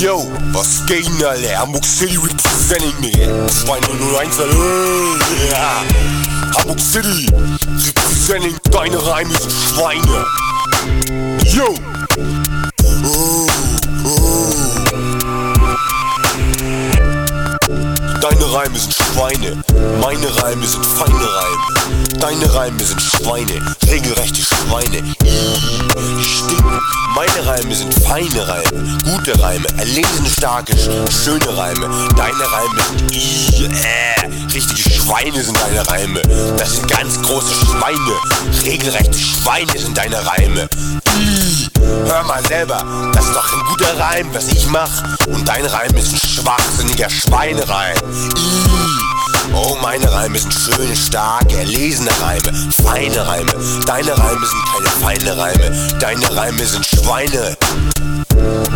Yo, 0.00 0.24
was 0.52 0.86
geht 0.86 1.06
denn, 1.06 1.22
Alter? 1.26 1.58
Hamburg 1.58 1.84
City 1.84 2.16
representing 2.16 2.98
me. 3.02 3.12
2001, 3.12 4.40
Alter. 4.40 6.31
Hamburg 6.56 6.80
City 6.80 7.28
representing 7.86 8.56
deine 8.70 8.96
Reime 9.06 9.30
sind 9.30 9.52
Schweine. 9.52 10.26
Yo. 11.44 11.74
Oh, 13.04 13.46
oh. 14.04 14.48
Deine 18.20 18.52
Reime 18.52 18.78
sind 18.78 18.94
Schweine, 18.94 19.62
meine 20.00 20.42
Reime 20.42 20.66
sind 20.66 20.86
feine 20.86 21.14
Reime. 21.14 22.18
Deine 22.20 22.54
Reime 22.54 22.84
sind 22.84 23.00
Schweine, 23.00 23.74
regelrechte 23.86 24.42
Schweine. 24.42 25.02
Meine 27.14 27.46
Reime 27.46 27.74
sind 27.74 27.94
feine 27.94 28.48
Reime, 28.48 28.98
gute 29.04 29.38
Reime, 29.40 29.66
erlesene, 29.78 30.28
starke, 30.30 30.72
sch- 30.72 31.10
schöne 31.24 31.56
Reime. 31.56 31.88
Deine 32.16 32.52
Reime 32.52 32.80
sind 32.88 33.12
ih, 33.12 33.66
äh, 33.66 34.52
richtige 34.54 34.90
Schweine 34.90 35.42
sind 35.42 35.58
deine 35.60 35.86
Reime. 35.88 36.20
Das 36.56 36.72
sind 36.76 36.88
ganz 36.88 37.20
große 37.22 37.54
Schweine, 37.66 38.16
regelrechte 38.64 39.18
Schweine 39.18 39.78
sind 39.78 39.96
deine 39.96 40.24
Reime. 40.26 40.68
Hör 42.06 42.22
mal 42.24 42.44
selber, 42.46 42.84
das 43.12 43.26
ist 43.26 43.34
doch 43.36 43.52
ein 43.52 43.60
guter 43.70 43.98
Reim, 43.98 44.28
was 44.32 44.48
ich 44.48 44.66
mach. 44.68 44.90
Und 45.26 45.46
dein 45.46 45.64
Reim 45.66 45.94
ist 45.96 46.12
ein 46.14 46.28
schwachsinniger 46.28 47.10
Schweinereim. 47.10 47.96
Ih, 48.36 49.21
Oh, 49.54 49.76
meine 49.82 50.10
Reime 50.12 50.38
sind 50.38 50.54
schöne, 50.54 50.96
starke, 50.96 51.56
erlesene 51.58 52.10
Reime, 52.20 52.52
feine 52.82 53.26
Reime. 53.26 53.52
Deine 53.86 54.16
Reime 54.16 54.46
sind 54.46 54.64
keine 54.72 54.88
feine 55.00 55.36
Reime, 55.36 55.96
deine 56.00 56.36
Reime 56.36 56.64
sind 56.64 56.86
Schweine. 56.86 57.56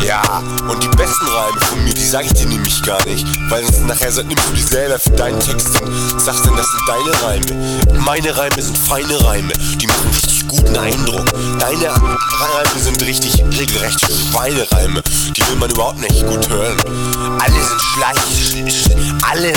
Ja, 0.05 0.42
und 0.68 0.83
die 0.83 0.88
besten 0.88 1.26
Reime 1.26 1.61
von 1.61 1.83
mir, 1.85 1.94
die 1.94 2.05
sag 2.05 2.26
ich 2.26 2.33
dir 2.35 2.46
nämlich 2.46 2.83
gar 2.83 3.05
nicht. 3.07 3.26
Weil 3.48 3.64
sonst 3.64 3.87
nachher 3.87 4.12
so- 4.12 4.22
nimmst 4.22 4.48
du 4.48 4.52
die 4.55 4.62
selber 4.62 4.98
für 4.98 5.11
deinen 5.11 5.40
Text 5.40 5.81
und 5.81 6.20
sagst 6.20 6.44
dann, 6.46 6.57
das 6.57 6.66
sind 6.70 6.83
deine 6.88 7.22
Reime. 7.22 8.00
Meine 8.05 8.37
Reime 8.37 8.61
sind 8.62 8.76
feine 8.76 9.24
Reime, 9.24 9.52
die 9.81 9.87
machen 9.87 10.11
richtig 10.12 10.36
guten 10.57 10.77
Eindruck. 10.77 11.25
Deine 11.59 11.88
Reime 11.90 12.79
sind 12.81 13.01
richtig 13.03 13.42
regelrechte 13.59 14.07
Schweinereime, 14.12 15.03
die 15.37 15.47
will 15.49 15.57
man 15.57 15.71
überhaupt 15.71 15.99
nicht 16.01 16.27
gut 16.27 16.49
hören. 16.49 16.77
Alle 17.40 17.53
sind 17.55 17.81
schleich, 17.81 18.16
sch- 18.38 18.66
sch- 18.69 19.31
alle, 19.31 19.53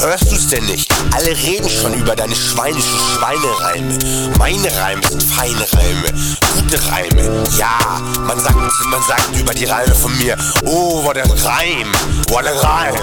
hörst 0.00 0.30
du's 0.30 0.48
denn 0.48 0.64
nicht? 0.66 0.90
Alle 1.14 1.28
reden 1.30 1.68
schon 1.68 1.94
über 1.94 2.14
deine 2.16 2.34
schweinischen 2.34 2.98
Schweinereime. 3.16 3.98
Meine 4.38 4.76
Reime 4.76 5.02
sind 5.08 5.22
feine 5.22 5.66
Reime, 5.72 6.12
gute 6.56 6.80
Reime. 6.90 7.44
Ja, 7.56 7.78
man 8.26 8.38
sagt, 8.40 8.56
man 8.90 9.02
sagt 9.02 9.36
über 9.36 9.54
die 9.54 9.64
Reime 9.64 9.94
von 9.94 10.16
mir, 10.18 10.36
oh, 10.64 11.02
what 11.04 11.16
a 11.16 11.22
Reim, 11.22 11.92
what 12.28 12.46
a 12.46 12.52
Reim, 12.60 12.94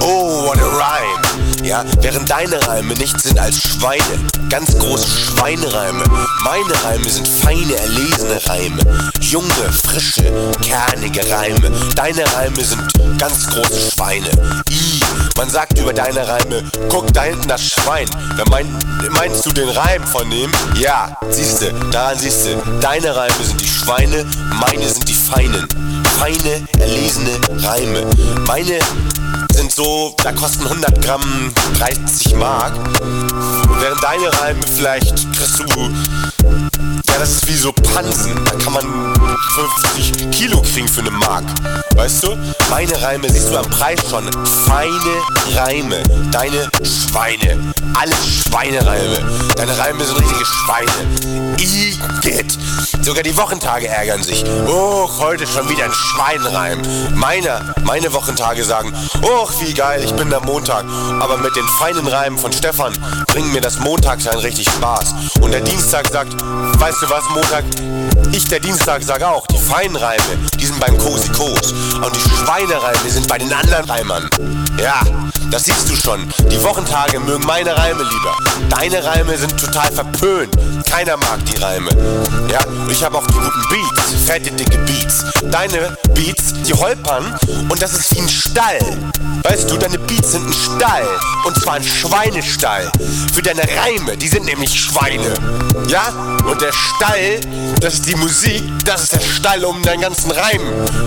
oh, 0.00 0.46
what 0.46 0.58
a 0.58 0.66
Rhyme. 0.66 1.64
Ja, 1.64 1.84
während 2.00 2.30
deine 2.30 2.66
Reime 2.66 2.94
nichts 2.94 3.24
sind 3.24 3.38
als 3.38 3.60
Schweine, 3.60 4.02
ganz 4.48 4.78
große 4.78 5.08
Schweinereime. 5.08 6.04
Meine 6.42 6.84
Reime 6.84 6.97
sind 7.04 7.28
feine, 7.28 7.74
erlesene 7.74 8.40
Reime, 8.46 8.82
junge, 9.20 9.72
frische, 9.72 10.32
kernige 10.62 11.28
Reime. 11.30 11.70
Deine 11.94 12.24
Reime 12.34 12.64
sind 12.64 12.80
ganz 13.18 13.46
große 13.46 13.90
Schweine. 13.92 14.30
I, 14.70 15.00
man 15.36 15.50
sagt 15.50 15.78
über 15.78 15.92
deine 15.92 16.26
Reime, 16.26 16.64
guck 16.88 17.12
da 17.12 17.24
hinten 17.24 17.48
das 17.48 17.62
Schwein. 17.62 18.08
Da 18.36 18.44
mein, 18.50 18.66
meinst 19.10 19.44
du 19.46 19.50
den 19.50 19.68
Reim 19.68 20.06
von 20.06 20.28
dem? 20.30 20.50
Ja, 20.78 21.16
siehste, 21.30 21.72
daran 21.90 22.18
siehste, 22.18 22.56
deine 22.80 23.14
Reime 23.14 23.44
sind 23.44 23.60
die 23.60 23.68
Schweine, 23.68 24.24
meine 24.60 24.88
sind 24.88 25.08
die 25.08 25.14
feinen. 25.14 25.68
Feine, 26.18 26.66
erlesene 26.78 27.30
Reime. 27.62 28.04
Meine 28.46 28.78
sind 29.52 29.72
so, 29.72 30.14
da 30.22 30.32
kosten 30.32 30.64
100 30.64 31.02
Gramm 31.02 31.52
30 31.78 32.34
Mark. 32.36 32.74
Während 33.80 34.02
deine 34.02 34.40
Reime 34.40 34.60
vielleicht 34.74 35.16
kriegst 35.32 35.58
du, 35.60 35.90
ja, 37.08 37.18
das 37.18 37.30
ist 37.30 37.46
wie 37.48 37.56
so 37.56 37.72
Pansen. 37.72 38.34
Da 38.44 38.52
kann 38.62 38.72
man 38.72 39.14
50 39.82 40.30
Kilo 40.30 40.62
kriegen 40.62 40.88
für 40.88 41.00
eine 41.00 41.10
Mark. 41.10 41.44
Weißt 41.94 42.22
du? 42.22 42.36
Meine 42.70 43.00
Reime 43.02 43.28
siehst 43.30 43.50
du 43.50 43.56
am 43.58 43.68
Preis 43.70 43.98
schon. 44.08 44.24
Feine 44.66 45.56
Reime. 45.56 46.02
Deine 46.30 46.68
Schweine. 46.82 47.74
Alle 47.98 48.14
Schweinereime. 48.14 49.18
Deine 49.56 49.78
Reime 49.78 50.04
sind 50.04 50.20
richtige 50.20 50.44
Schweine. 50.44 51.54
Igitt. 51.56 52.58
Sogar 53.02 53.22
die 53.22 53.36
Wochentage 53.36 53.88
ärgern 53.88 54.22
sich. 54.22 54.44
Oh, 54.66 55.08
heute 55.18 55.46
schon 55.46 55.68
wieder 55.68 55.84
ein 55.84 55.92
Schweinreim. 55.92 56.82
Meine, 57.14 57.74
meine 57.84 58.12
Wochentage 58.12 58.64
sagen, 58.64 58.92
oh, 59.22 59.37
wie 59.38 59.72
geil, 59.72 60.02
ich 60.04 60.12
bin 60.14 60.30
der 60.30 60.40
Montag. 60.40 60.84
Aber 61.20 61.36
mit 61.36 61.54
den 61.54 61.64
feinen 61.78 62.06
Reimen 62.08 62.36
von 62.36 62.52
Stefan 62.52 62.92
bringen 63.28 63.52
mir 63.52 63.60
das 63.60 63.78
Montagssein 63.78 64.36
richtig 64.38 64.68
Spaß. 64.68 65.14
Und 65.40 65.52
der 65.52 65.60
Dienstag 65.60 66.08
sagt, 66.08 66.32
weißt 66.80 67.02
du 67.02 67.08
was, 67.08 67.24
Montag, 67.30 67.64
Ich, 68.32 68.48
der 68.48 68.58
Dienstag, 68.58 69.02
sag 69.04 69.22
auch, 69.22 69.46
die 69.46 69.58
feinen 69.58 69.94
Reime, 69.94 70.22
die 70.58 70.66
sind 70.66 70.80
beim 70.80 70.98
Cosi 70.98 71.28
Kos. 71.28 71.72
Und 71.72 72.16
die 72.16 72.20
Schweinereime 72.20 73.08
sind 73.08 73.28
bei 73.28 73.38
den 73.38 73.52
anderen 73.52 73.84
Reimern. 73.84 74.28
Ja, 74.76 75.02
das 75.50 75.64
siehst 75.64 75.88
du 75.88 75.94
schon. 75.94 76.28
Die 76.50 76.62
Wochentage 76.62 77.20
mögen 77.20 77.46
meine 77.46 77.76
Reime 77.76 78.02
lieber. 78.02 78.36
Deine 78.68 79.04
Reime 79.04 79.38
sind 79.38 79.58
total 79.58 79.90
verpönt. 79.92 80.54
Keiner 80.90 81.16
mag 81.16 81.44
die 81.46 81.56
Reime. 81.56 81.90
Ja, 82.50 82.60
ich 82.90 83.02
habe 83.04 83.16
auch 83.18 83.26
die 83.26 83.34
guten 83.34 83.68
Beats, 83.70 84.26
fette, 84.26 84.50
dicke 84.50 84.78
Beats. 84.78 85.24
Deine 85.50 85.96
Beats, 86.14 86.54
die 86.66 86.74
holpern 86.74 87.38
und 87.68 87.80
das 87.80 87.92
ist 87.92 88.14
wie 88.14 88.20
ein 88.20 88.28
Stall. 88.28 88.78
Weißt 89.42 89.70
du, 89.70 89.76
deine 89.76 89.98
Beats 89.98 90.32
sind 90.32 90.46
ein 90.46 90.52
Stall. 90.52 91.08
Und 91.44 91.56
zwar 91.62 91.74
ein 91.74 91.84
Schweinestall. 91.84 92.90
Für 93.32 93.42
deine 93.42 93.62
Reime, 93.62 94.16
die 94.16 94.28
sind 94.28 94.44
nämlich 94.44 94.78
Schweine. 94.78 95.34
Ja? 95.88 96.08
Und 96.44 96.60
der 96.60 96.72
Stall, 96.72 97.40
das 97.80 97.94
ist 97.94 98.06
die 98.06 98.16
Musik, 98.16 98.62
das 98.84 99.04
ist 99.04 99.12
der 99.12 99.20
Stall 99.20 99.64
um 99.64 99.82
deinen 99.82 100.00
ganzen 100.00 100.30
Reim. 100.30 100.60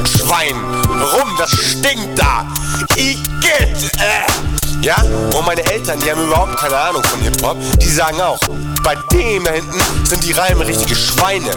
Schwein. 0.06 0.56
Rum, 0.56 1.36
das 1.38 1.52
stinkt 1.52 2.17
da. 2.17 2.48
Igitt. 2.96 3.91
Äh. 3.98 4.61
Ja? 4.82 4.96
Und 5.36 5.46
meine 5.46 5.63
Eltern, 5.72 6.00
die 6.00 6.12
haben 6.12 6.24
überhaupt 6.24 6.58
keine 6.58 6.76
Ahnung 6.78 7.04
von 7.04 7.22
Hip-Hop, 7.22 7.58
die 7.80 7.89
sagen 7.89 8.20
auch, 8.22 8.39
bei 8.84 8.96
dem 9.13 9.44
da 9.44 9.52
hinten 9.52 9.80
sind 10.06 10.24
die 10.24 10.32
Reime 10.32 10.65
richtige 10.65 10.96
Schweine. 10.96 11.52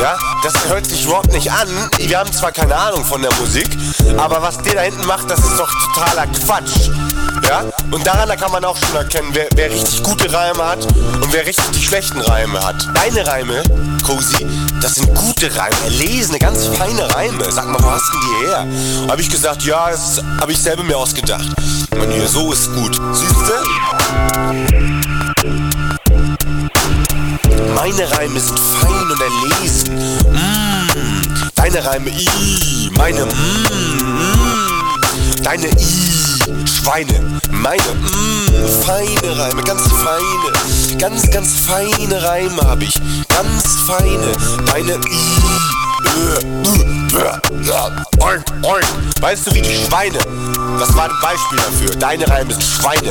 Ja? 0.00 0.16
Das 0.42 0.68
hört 0.68 0.86
sich 0.86 1.04
überhaupt 1.04 1.32
nicht 1.32 1.50
an. 1.52 1.68
Wir 1.98 2.18
haben 2.18 2.32
zwar 2.32 2.52
keine 2.52 2.74
Ahnung 2.74 3.04
von 3.04 3.20
der 3.20 3.32
Musik, 3.34 3.68
aber 4.16 4.40
was 4.42 4.58
der 4.58 4.74
da 4.74 4.80
hinten 4.80 5.06
macht, 5.06 5.30
das 5.30 5.40
ist 5.40 5.58
doch 5.58 5.70
totaler 5.94 6.26
Quatsch. 6.26 6.90
Ja? 7.48 7.64
Und 7.90 8.06
daran 8.06 8.28
da 8.28 8.36
kann 8.36 8.52
man 8.52 8.64
auch 8.64 8.76
schon 8.76 8.94
erkennen, 8.94 9.30
wer, 9.32 9.48
wer 9.54 9.70
richtig 9.70 10.02
gute 10.02 10.32
Reime 10.32 10.64
hat 10.64 10.84
und 10.84 11.32
wer 11.32 11.46
richtig 11.46 11.64
die 11.72 11.82
schlechten 11.82 12.20
Reime 12.20 12.64
hat. 12.64 12.76
Deine 12.94 13.26
Reime, 13.26 13.62
Cozy, 14.06 14.46
das 14.80 14.94
sind 14.96 15.14
gute 15.14 15.54
Reime, 15.56 15.76
erlesene, 15.84 16.38
ganz 16.38 16.66
feine 16.66 17.12
Reime. 17.14 17.50
Sag 17.50 17.66
mal, 17.66 17.82
wo 17.82 17.90
hast 17.90 18.04
denn 18.12 18.20
die 18.20 18.46
her? 18.46 18.66
Habe 19.10 19.20
ich 19.20 19.30
gesagt, 19.30 19.62
ja, 19.64 19.90
das 19.90 20.22
habe 20.40 20.52
ich 20.52 20.58
selber 20.58 20.82
mir 20.82 20.96
ausgedacht. 20.96 21.48
Man, 21.96 22.10
hier, 22.10 22.28
so 22.28 22.52
ist 22.52 22.72
gut. 22.74 23.00
Siehst 23.12 23.34
du? 23.34 23.52
Meine 27.74 28.10
Reime 28.12 28.38
sind 28.40 28.58
fein 28.58 29.10
und 29.10 29.20
erlesen. 29.20 29.94
Mm, 30.32 31.50
deine 31.54 31.84
Reime, 31.84 32.10
i, 32.10 32.90
meine, 32.96 33.24
mm, 33.24 35.00
deine, 35.42 35.66
i, 35.66 36.29
Schweine, 36.66 37.40
meine, 37.50 37.82
mm, 37.82 38.84
feine 38.84 39.38
Reime, 39.38 39.62
ganz 39.62 39.82
feine, 39.82 40.98
ganz, 40.98 41.30
ganz 41.30 41.48
feine 41.66 42.22
Reime 42.22 42.62
habe 42.62 42.84
ich, 42.84 42.94
ganz 43.28 43.76
feine, 43.86 44.32
deine, 44.66 44.94
i, 44.94 45.79
Oink, 48.20 48.44
oink. 48.62 48.86
Weißt 49.20 49.46
du, 49.46 49.54
wie 49.54 49.62
die 49.62 49.74
Schweine? 49.74 50.18
Das 50.78 50.94
war 50.96 51.04
ein 51.04 51.10
Beispiel 51.22 51.58
dafür. 51.58 51.96
Deine 51.96 52.28
Reime 52.28 52.52
sind 52.52 52.62
Schweine. 52.62 53.10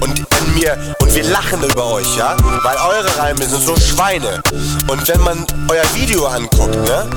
Und 0.00 0.26
wenn 0.30 0.54
mir 0.54 0.96
und 1.00 1.14
wir 1.14 1.24
lachen 1.24 1.62
über 1.62 1.86
euch, 1.86 2.16
ja, 2.16 2.36
weil 2.62 2.76
eure 2.76 3.18
Reime 3.18 3.44
sind 3.44 3.62
so 3.64 3.76
Schweine. 3.76 4.42
Und 4.86 5.08
wenn 5.08 5.20
man 5.22 5.46
euer 5.68 5.84
Video 5.94 6.26
anguckt, 6.26 6.76
ne, 6.76 7.08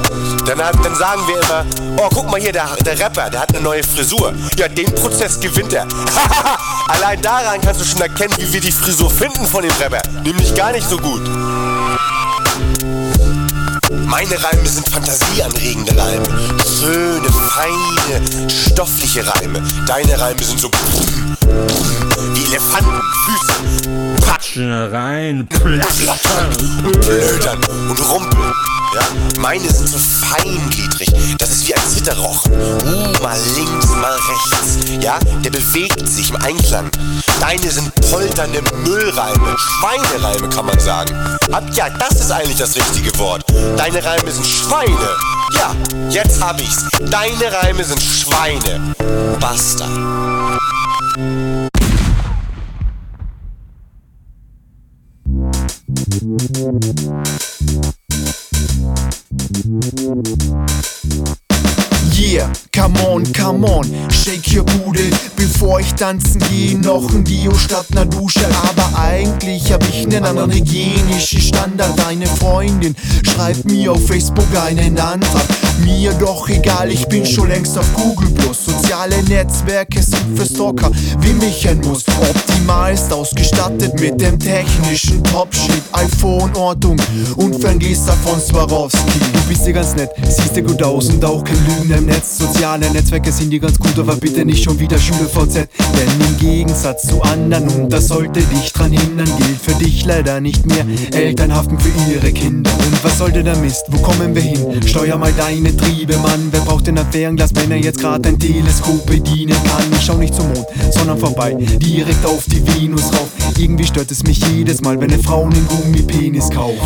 dann, 0.46 0.58
dann 0.58 0.96
sagen 0.96 1.22
wir 1.28 1.42
immer, 1.42 1.66
oh, 1.98 2.10
guck 2.14 2.32
mal 2.32 2.40
hier, 2.40 2.54
der, 2.54 2.70
der 2.86 3.00
Rapper, 3.00 3.30
der 3.30 3.42
hat 3.42 3.50
eine 3.50 3.62
neue 3.62 3.84
Frisur. 3.84 4.34
Ja, 4.58 4.68
den 4.68 4.94
Prozess 4.96 5.40
gewinnt 5.40 5.74
er. 5.74 5.88
Allein 6.88 7.22
daran 7.22 7.62
kannst 7.62 7.82
du 7.82 7.86
schon 7.86 8.02
erkennen, 8.02 8.34
wie 8.38 8.54
wir 8.54 8.62
die 8.62 8.72
Frisur 8.72 9.10
finden 9.10 9.46
von 9.46 9.62
dem 9.62 9.74
Rapper. 9.80 10.02
Nämlich 10.24 10.56
gar 10.56 10.72
nicht 10.72 10.90
so 10.90 10.98
gut. 10.98 11.22
Meine 13.92 14.42
Reime 14.44 14.68
sind 14.68 14.88
fantasieanregende 14.90 15.92
Reime. 15.98 16.26
Schöne, 16.80 17.28
feine, 17.30 18.50
stoffliche 18.50 19.26
Reime. 19.28 19.62
Deine 19.86 20.20
Reime 20.20 20.42
sind 20.44 20.60
so 20.60 20.72
wie 22.34 22.46
Elefanten, 22.46 23.02
Füße, 23.26 24.26
Patschen 24.26 24.72
rein, 24.72 25.48
plattern. 25.48 26.92
Blödern 27.02 27.60
und 27.90 28.10
rumpeln. 28.10 28.54
Ja? 28.94 29.02
Meine 29.40 29.72
sind 29.72 29.88
so 29.88 29.98
feingliedrig. 29.98 31.10
Das 31.38 31.50
ist 31.50 31.68
wie 31.68 31.74
ein 31.74 31.82
Zitterrochen. 31.88 32.52
Uh, 32.54 33.24
mal 33.24 33.40
links, 33.56 33.88
mal 33.88 34.14
rechts. 34.14 34.92
Ja, 35.02 35.20
der 35.44 35.50
bewegt 35.50 36.08
sich 36.08 36.30
im 36.30 36.36
Einklang. 36.38 36.92
Deine 37.40 37.72
sind 37.72 37.94
polternde 38.12 38.62
Müllreime. 38.84 39.56
Schweinereime 39.58 40.50
kann 40.50 40.66
man 40.66 40.80
sagen. 40.80 41.16
Ab 41.52 41.64
ja, 41.74 41.90
das 41.90 42.20
ist 42.20 42.32
eigentlich 42.32 42.58
das 42.58 42.76
richtige 42.76 43.18
Wort. 43.18 43.44
Deine 43.78 44.04
Reime 44.04 44.32
sind 44.32 44.46
Schweine. 44.46 45.16
Ja, 45.54 45.76
jetzt 46.10 46.42
hab 46.42 46.60
ich's. 46.60 46.86
Deine 47.10 47.52
Reime 47.52 47.84
sind 47.84 48.02
Schweine. 48.02 48.94
Basta. 49.40 49.88
Yeah, 62.14 62.52
come 62.74 62.98
on, 62.98 63.24
come 63.34 63.64
on, 63.64 63.86
shake 64.12 64.54
your 64.54 64.66
Bude, 64.66 65.10
bevor 65.38 65.80
ich 65.80 65.94
tanzen 65.94 66.42
gehe, 66.50 66.78
noch 66.78 67.10
ein 67.14 67.24
Dio 67.24 67.54
statt 67.54 67.90
ner 67.92 68.06
Dusche. 68.06 68.46
Aber 68.68 69.00
eigentlich 69.00 69.72
hab 69.72 69.88
ich 69.88 70.08
nen 70.08 70.26
anderen 70.26 70.52
hygienischen 70.52 71.42
Standard. 71.42 71.98
Deine 71.98 72.28
Freundin 72.28 72.96
schreibt 73.24 73.66
mir 73.66 73.94
auf 73.94 74.06
Facebook 74.06 74.48
einen 74.56 75.00
Antrag. 75.00 75.46
Mir 75.84 76.14
doch 76.14 76.48
egal, 76.50 76.92
ich 76.92 77.08
bin 77.08 77.26
schon 77.26 77.50
längst 77.50 77.78
auf 77.78 77.94
Google 77.94 78.30
Plus. 78.32 78.66
Soziale 78.66 79.22
Netzwerke 79.24 80.02
sind 80.02 80.38
für 80.38 80.46
Stalker, 80.46 80.92
wie 81.20 81.34
mich 81.34 81.68
ein 81.68 81.80
Muss. 81.82 82.04
Optimalst 82.22 83.12
ausgestattet 83.12 84.00
mit 84.00 84.20
dem 84.22 84.38
technischen 84.38 85.24
Top-Shit, 85.24 85.84
iPhone-Ortung 85.94 86.98
und 87.38 87.60
Ferngießer 87.60 88.14
von 88.14 88.40
Swarovski. 88.40 89.20
Du 89.34 89.40
bist 89.48 89.66
dir 89.66 89.74
ganz 89.74 89.96
nett, 89.96 90.12
siehst 90.28 90.56
dir 90.56 90.64
gut 90.64 90.82
aus 90.84 91.10
und 91.10 91.24
auch 91.26 91.44
kein 91.44 91.58
Lügen 91.66 91.94
im 91.94 92.06
Netz. 92.06 92.38
Soziale 92.38 92.90
Netzwerke 92.92 93.32
sind 93.32 93.50
dir 93.50 93.60
ganz 93.60 93.80
gut, 93.80 93.98
aber 93.98 94.16
bitte 94.16 94.46
nicht 94.46 94.64
schon 94.64 94.80
wieder 94.80 94.98
SchülerVZ. 94.98 95.56
Denn 95.56 96.28
im 96.28 96.38
Gegensatz 96.38 97.08
zu 97.08 97.22
anderen, 97.22 97.68
und 97.70 97.90
das 97.92 98.08
sollte 98.08 98.42
dich 98.42 98.72
dran 98.74 98.92
hindern, 98.92 99.30
gilt 99.38 99.62
für 99.62 99.84
dich 99.84 100.06
leider 100.06 100.40
nicht 100.42 100.66
mehr. 100.66 100.86
Eltern 101.14 101.54
haften 101.54 101.80
für 101.80 101.92
ihre 102.12 102.32
Kinder. 102.32 102.72
Und 102.72 103.04
was 103.04 103.18
sollte 103.18 103.44
der 103.44 103.56
Mist? 103.58 103.86
Wo 103.90 103.98
kommen 104.00 104.36
wir 104.36 104.42
hin? 104.42 104.82
Steuer 104.86 105.18
mal 105.18 105.34
deine 105.34 105.71
Triebe, 105.78 106.18
Mann. 106.18 106.50
Wer 106.52 106.62
braucht 106.62 106.88
denn 106.88 106.98
ein 106.98 107.12
Fernglas, 107.12 107.52
wenn 107.56 107.72
er 107.72 107.78
jetzt 107.78 108.00
gerade 108.00 108.30
ein 108.30 108.40
Teleskop 108.40 109.06
bedienen 109.06 109.56
kann? 109.64 109.84
Ich 109.94 110.06
schau 110.06 110.16
nicht 110.16 110.36
zum 110.36 110.48
Mond, 110.48 110.66
sondern 110.92 111.18
vorbei, 111.18 111.54
direkt 111.54 112.26
auf 112.26 112.46
die 112.46 112.66
Venus 112.66 113.12
rauf. 113.14 113.30
Irgendwie 113.58 113.86
stört 113.86 114.12
es 114.12 114.24
mich 114.24 114.40
jedes 114.48 114.82
Mal, 114.82 115.00
wenn 115.00 115.12
eine 115.12 115.22
Frau 115.22 115.44
einen 115.44 115.68
Gummipenis 115.68 116.50
kauft. 116.50 116.78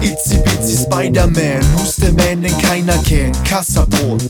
Itzy 0.00 0.38
Bitsy 0.38 0.76
Spider-Man, 0.76 1.62
who's 1.74 1.98
man, 1.98 2.42
den 2.42 2.58
keiner 2.58 2.98
kennt. 2.98 3.42
Kassabrot, 3.44 4.22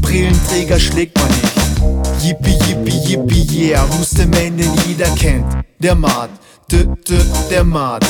Brillenträger 0.00 0.78
schlägt 0.78 1.18
man 1.18 1.28
nicht. 1.28 2.24
Yippie, 2.24 2.58
yippie, 2.68 3.08
yippie, 3.08 3.68
yeah, 3.68 3.86
who's 3.90 4.16
man, 4.16 4.56
den 4.56 4.70
jeder 4.86 5.08
kennt. 5.16 5.44
Der 5.78 5.94
Mart, 5.94 6.30
d, 6.70 6.84
d, 7.08 7.14
der 7.50 7.64
Mart. 7.64 8.04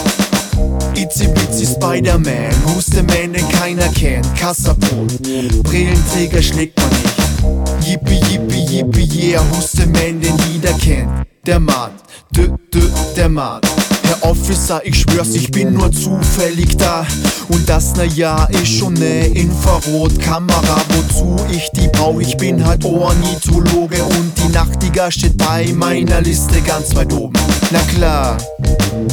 Itzy 0.94 1.26
Bitsy 1.28 1.66
Spider-Man, 1.66 2.52
who's 2.64 2.86
the 2.86 3.02
man, 3.02 3.32
den 3.32 3.48
keiner 3.48 3.88
kennt. 3.88 4.26
Kassabrot, 4.36 5.22
Brillenträger 5.62 6.42
schlägt 6.42 6.78
man 6.78 6.90
nicht. 6.90 7.88
Yippie, 7.88 8.20
yippie, 8.30 8.64
yippie, 8.70 9.30
yeah, 9.30 9.42
who's 9.50 9.72
the 9.72 9.86
man, 9.86 10.20
den 10.20 10.36
jeder 10.52 10.72
kennt. 10.78 11.10
Der 11.46 11.60
Mart, 11.60 11.92
d, 12.30 12.48
d, 12.72 12.80
der 13.16 13.28
Mart. 13.28 13.83
Herr 14.06 14.30
Officer, 14.30 14.80
ich 14.84 15.00
schwör's, 15.00 15.34
ich 15.34 15.50
bin 15.50 15.72
nur 15.72 15.90
zufällig 15.92 16.76
da. 16.76 17.06
Und 17.48 17.68
das, 17.68 17.92
na 17.96 18.04
ja, 18.04 18.44
ist 18.44 18.68
schon 18.68 18.94
ne 18.94 19.26
Infrarotkamera. 19.26 20.82
Wozu 20.88 21.36
ich 21.50 21.70
die 21.76 21.88
brauch, 21.88 22.20
ich 22.20 22.36
bin 22.36 22.64
halt 22.64 22.84
Ornithologe. 22.84 24.02
Und 24.02 24.32
die 24.38 24.52
Nachtigall 24.52 25.10
steht 25.10 25.36
bei 25.38 25.72
meiner 25.74 26.20
Liste 26.20 26.60
ganz 26.62 26.94
weit 26.94 27.12
oben. 27.12 27.34
Na 27.70 27.80
klar, 27.94 28.36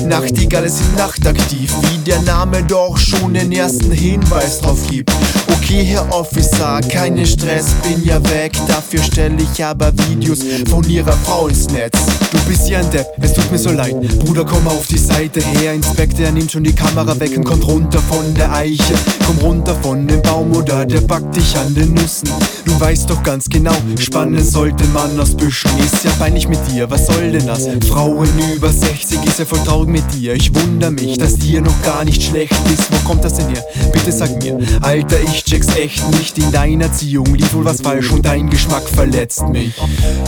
Nachtigalle 0.06 0.70
sind 0.70 0.96
nachtaktiv, 0.98 1.74
wie 1.82 1.98
der 2.00 2.22
Name 2.22 2.64
doch 2.64 2.98
schon 2.98 3.34
den 3.34 3.52
ersten 3.52 3.92
Hinweis 3.92 4.60
drauf 4.60 4.80
gibt. 4.90 5.12
Okay, 5.48 5.84
Herr 5.86 6.12
Officer, 6.14 6.82
keinen 6.90 7.26
Stress, 7.26 7.68
bin 7.84 8.04
ja 8.06 8.22
weg. 8.30 8.54
Dafür 8.68 9.02
stelle 9.02 9.38
ich 9.42 9.64
aber 9.64 9.94
Videos 10.10 10.40
von 10.70 10.88
ihrer 10.90 11.14
Frau 11.14 11.48
ins 11.48 11.70
Netz. 11.70 11.98
Du 12.32 12.40
bist 12.48 12.68
ja 12.70 12.80
ein 12.80 12.90
Depp, 12.92 13.08
es 13.22 13.34
tut 13.34 13.52
mir 13.52 13.58
so 13.58 13.72
leid. 13.72 13.96
Bruder, 14.20 14.46
komm 14.46 14.68
auf 14.68 14.81
auf 14.82 14.88
die 14.88 14.98
Seite 14.98 15.42
her. 15.42 15.74
Inspektor 15.74 16.32
nimmt 16.32 16.52
schon 16.52 16.64
die 16.64 16.74
Kamera 16.74 17.20
weg 17.20 17.38
und 17.38 17.44
kommt 17.44 17.68
runter 17.68 18.00
von 18.00 18.34
der 18.34 18.52
Eiche. 18.52 18.96
Komm 19.28 19.38
runter 19.38 19.76
von 19.76 20.08
dem 20.08 20.22
Baum 20.24 20.56
oder 20.56 20.86
der 20.88 21.02
packt 21.02 21.36
dich 21.36 21.56
an 21.56 21.76
den 21.76 21.94
Nüssen. 21.94 22.30
Du 22.66 22.80
weißt 22.80 23.08
doch 23.08 23.22
ganz 23.22 23.48
genau, 23.48 23.76
spannen 24.00 24.44
sollte 24.44 24.84
man 24.88 25.20
aus 25.20 25.36
Büschen. 25.36 25.70
Ist 25.78 26.04
ja 26.04 26.12
peinlich 26.18 26.48
mit 26.48 26.60
dir, 26.72 26.90
was 26.90 27.06
soll 27.06 27.32
denn 27.32 27.46
das? 27.46 27.68
Frauen 27.88 28.28
über 28.56 28.70
60 28.70 29.24
ist 29.24 29.38
ja 29.40 29.46
voll 29.46 29.60
traurig 29.60 29.90
mit 29.90 30.14
dir. 30.14 30.34
Ich 30.34 30.54
wundere 30.56 30.90
mich, 30.90 31.18
dass 31.18 31.36
dir 31.36 31.62
noch 31.62 31.80
gar 31.84 32.04
nicht 32.04 32.24
schlecht 32.24 32.56
ist. 32.74 32.92
Wo 32.92 33.08
kommt 33.08 33.24
das 33.24 33.36
denn 33.36 33.50
her? 33.50 33.64
Bitte 33.94 34.12
sag 34.12 34.42
mir. 34.42 34.58
Alter, 34.82 35.18
ich 35.22 35.44
check's 35.44 35.68
echt 35.76 36.10
nicht. 36.18 36.40
In 36.40 36.52
deiner 36.52 36.86
Erziehung 36.86 37.36
lief 37.36 37.54
wohl 37.54 37.66
was 37.66 37.82
falsch 37.82 38.12
und 38.12 38.26
dein 38.26 38.50
Geschmack 38.50 38.88
verletzt 38.90 39.48
mich. 39.50 39.74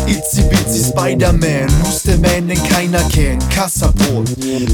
Itzy 0.05 0.43
Bitsy 0.43 0.83
Spider-Man, 0.83 1.67
Muster 1.83 2.17
Man, 2.17 2.47
den 2.47 2.61
keiner 2.69 3.01
kennt. 3.09 3.49
Kassabrot, 3.49 4.29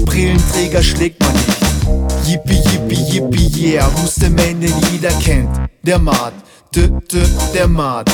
Brillenträger 0.06 0.82
schlägt 0.82 1.22
man 1.22 1.32
nicht. 1.34 2.28
Yippie, 2.28 2.62
yippie, 2.72 3.14
yippie, 3.14 3.74
yeah, 3.74 3.88
Muster 4.02 4.30
Man, 4.30 4.60
den 4.60 4.74
jeder 4.92 5.12
kennt. 5.24 5.50
Der 5.84 6.00
Mart, 6.00 6.34
d, 6.76 6.90
d, 7.12 7.22
der 7.54 7.68
Mart. 7.68 8.10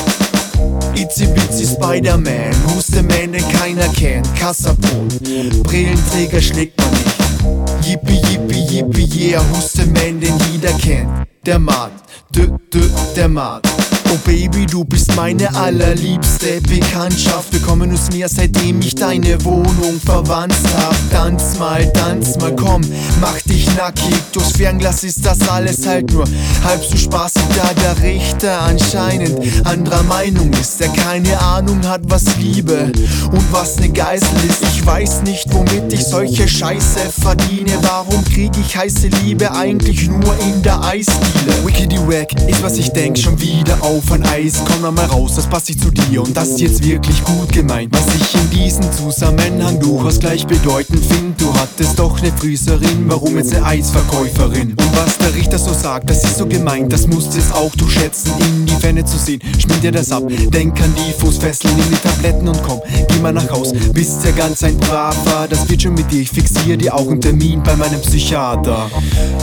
Itzy 0.96 1.28
Bitsy 1.28 1.66
Spider-Man, 1.66 2.54
Muster 2.74 3.04
Man, 3.04 3.32
den 3.32 3.48
keiner 3.50 3.88
kennt. 3.90 4.28
Kassabrot, 4.36 5.24
Brillenträger 5.64 6.42
schlägt 6.42 6.78
man 6.78 6.92
nicht. 6.92 7.88
Yippie, 7.88 8.22
yippie, 8.32 8.66
yippie, 8.72 9.30
yeah, 9.30 9.44
Husteman, 9.52 10.20
den 10.20 10.34
jeder 10.52 10.74
kennt. 10.74 11.10
Der 11.46 11.60
Mart, 11.60 11.94
d, 12.36 12.48
d, 12.74 12.80
der 13.16 13.30
Mart. 13.30 13.66
Oh 14.12 14.18
Baby, 14.26 14.66
du 14.66 14.84
bist 14.84 15.16
meine 15.16 15.54
allerliebste 15.56 16.62
Bekanntschaft. 16.62 17.52
Wir 17.52 17.60
kommen 17.62 17.92
uns 17.92 18.10
näher, 18.10 18.30
seitdem 18.30 18.80
ich 18.80 18.96
deine 18.96 19.44
Wohnung 19.44 20.00
verwandt 20.04 20.56
hab. 20.78 20.96
Tanz 21.12 21.58
mal, 21.58 21.92
tanz 21.94 22.38
mal, 22.38 22.56
komm, 22.56 22.82
mach 23.20 23.40
dich 23.42 23.68
nackig. 23.76 24.16
Durchs 24.32 24.52
Fernglas 24.52 25.04
ist 25.04 25.26
das 25.26 25.48
alles 25.50 25.86
halt 25.88 26.12
nur 26.12 26.26
halb 26.64 26.84
so 26.84 26.98
spaßig, 26.98 27.44
da 27.56 27.74
der 27.74 28.00
Richter 28.36 28.62
anscheinend 28.64 29.66
anderer 29.66 30.04
Meinung 30.04 30.52
ist. 30.60 30.80
Der 30.82 30.90
keine 30.90 31.40
Ahnung 31.40 31.80
hat, 31.88 32.02
was 32.08 32.24
Liebe 32.38 32.92
und 33.32 33.54
was 33.54 33.80
ne 33.80 33.90
Geisel 33.90 34.28
ist. 34.50 34.62
Ich 34.74 34.86
weiß 34.86 35.22
nicht, 35.22 35.46
womit 35.54 35.94
ich 35.94 36.04
solche 36.04 36.48
Scheiße 36.48 37.00
verdiene. 37.22 37.72
Warum 37.82 38.24
krieg 38.26 38.52
ich 38.60 38.76
heiße 38.76 39.08
Liebe 39.24 39.52
eigentlich 39.52 40.10
nur 40.10 40.36
in 40.40 40.62
der 40.62 40.84
Eisdiele? 40.84 41.66
Wickedy 41.66 41.98
Wack 41.98 42.34
ist, 42.48 42.62
was 42.62 42.78
ich 42.78 42.90
denk, 42.90 43.18
schon 43.18 43.40
wieder 43.40 43.78
auf 43.82 44.12
ein 44.12 44.26
Eis. 44.26 44.56
Komm 44.66 44.94
mal 44.94 45.06
raus, 45.06 45.34
das 45.36 45.48
passt 45.48 45.70
nicht 45.70 45.82
zu 45.82 45.92
dir 45.92 46.22
und 46.22 46.36
das 46.36 46.50
ist 46.50 46.60
jetzt 46.60 46.84
wirklich 46.84 47.24
gut 47.24 47.52
gemeint. 47.54 47.94
Was 47.94 48.16
ich 48.16 48.36
in 48.36 48.50
diesem 48.50 48.92
Zusammenhang 48.92 49.80
durchaus 49.80 50.20
gleichbedeutend 50.20 51.06
find. 51.06 51.40
Du 51.40 51.54
hattest 51.54 51.98
doch 52.00 52.22
ne 52.22 52.32
Frühserin, 52.38 53.06
warum 53.08 53.38
jetzt 53.38 53.54
ne 53.54 53.64
Eisverkäuferin? 53.64 54.72
Und 54.72 54.98
was 54.98 55.18
der 55.18 55.34
Richter 55.34 55.58
so 55.58 55.74
sagt, 55.74 56.10
das 56.10 56.24
ist 56.24 56.38
so 56.38 56.46
gemeint, 56.46 56.92
das 56.92 57.08
musst 57.08 57.36
es 57.36 57.52
auch 57.52 57.72
du 57.76 57.88
schätzen, 57.88 58.25
in 58.40 58.66
die 58.66 58.76
Fenne 58.76 59.04
zu 59.06 59.18
sehen. 59.18 59.42
Schmier 59.60 59.78
dir 59.78 59.92
das 59.92 60.12
ab, 60.12 60.24
denk 60.28 60.82
an 60.82 60.94
die 60.96 61.14
Fußfesseln, 61.14 61.76
nimm 61.76 61.90
die 61.90 61.98
Tabletten 61.98 62.48
und 62.48 62.62
komm, 62.64 62.82
geh 63.10 63.20
mal 63.20 63.34
nach 63.34 63.50
Haus. 63.50 63.74
Bist 63.94 64.26
ja 64.26 64.32
ganz 64.32 64.64
ein 64.64 64.78
Braver, 64.78 65.48
das 65.50 65.68
wird 65.70 65.82
schon 65.82 65.94
mit 65.94 66.12
dir. 66.12 66.22
Ich 66.22 66.30
fixier 66.30 66.78
dir 66.78 66.94
auch 66.94 67.14
Termin 67.20 67.62
bei 67.64 67.76
meinem 67.76 68.02
Psychiater. 68.02 68.90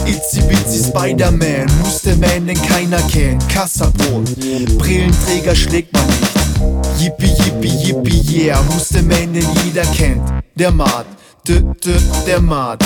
Itzy 0.05 0.41
Bitsy 0.47 0.83
Spider-Man, 0.83 1.67
Muster 1.81 2.15
Man, 2.17 2.47
den 2.47 2.61
keiner 2.61 3.01
kennt. 3.03 3.47
Kassabrot, 3.49 4.29
Brillenträger 4.77 5.55
schlägt 5.55 5.93
man 5.93 6.05
nicht. 6.07 6.99
Yippie, 6.99 7.33
yippie, 7.43 7.87
yippie, 7.87 8.45
yeah, 8.45 8.61
Muster 8.71 9.01
Man, 9.01 9.33
den 9.33 9.45
jeder 9.65 9.85
kennt. 9.95 10.21
Der 10.55 10.71
Mart, 10.71 11.07
d, 11.47 11.61
d, 11.83 11.91
der 12.27 12.41
Mart. 12.41 12.83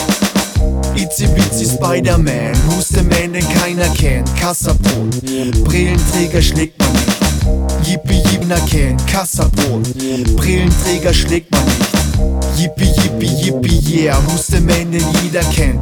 Itzy 0.96 1.28
Bitsy 1.28 1.66
Spider-Man, 1.66 2.54
Muster 2.66 3.04
Man, 3.04 3.34
den 3.34 3.48
keiner 3.50 3.90
kennt. 3.96 4.30
Kassabrot, 4.36 5.22
Brillenträger 5.64 6.42
schlägt 6.42 6.80
man 6.80 6.92
nicht. 6.94 7.88
Yippie, 7.88 8.24
yippie, 8.32 8.70
kennt. 8.70 9.08
Kassabrot, 9.08 9.84
Brillenträger 10.36 11.14
schlägt 11.14 11.52
man 11.52 11.64
nicht. 11.66 12.60
Yippie, 12.60 12.92
yippie, 13.02 13.46
yippie, 13.46 14.04
yeah, 14.04 14.20
Muster 14.22 14.60
Man, 14.62 14.92
den 14.92 15.06
jeder 15.24 15.44
kennt. 15.54 15.80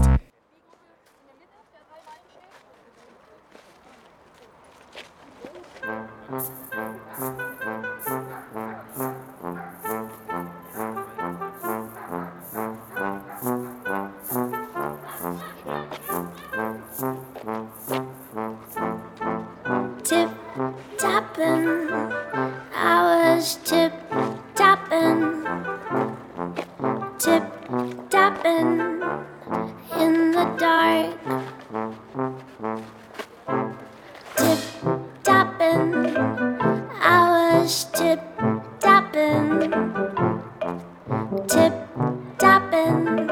Thank 42.96 43.20
you. 43.20 43.25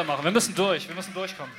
Weitermachen. 0.00 0.24
Wir 0.24 0.32
müssen 0.32 0.54
durch. 0.54 0.88
Wir 0.88 0.94
müssen 0.94 1.14
durchkommen. 1.14 1.52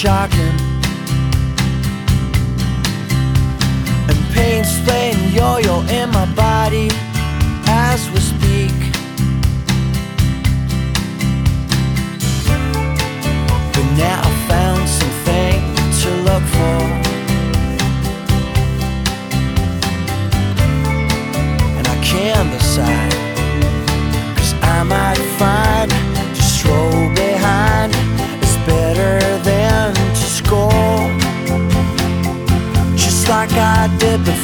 shocking. 0.00 0.56
And 4.08 4.18
pain's 4.32 4.72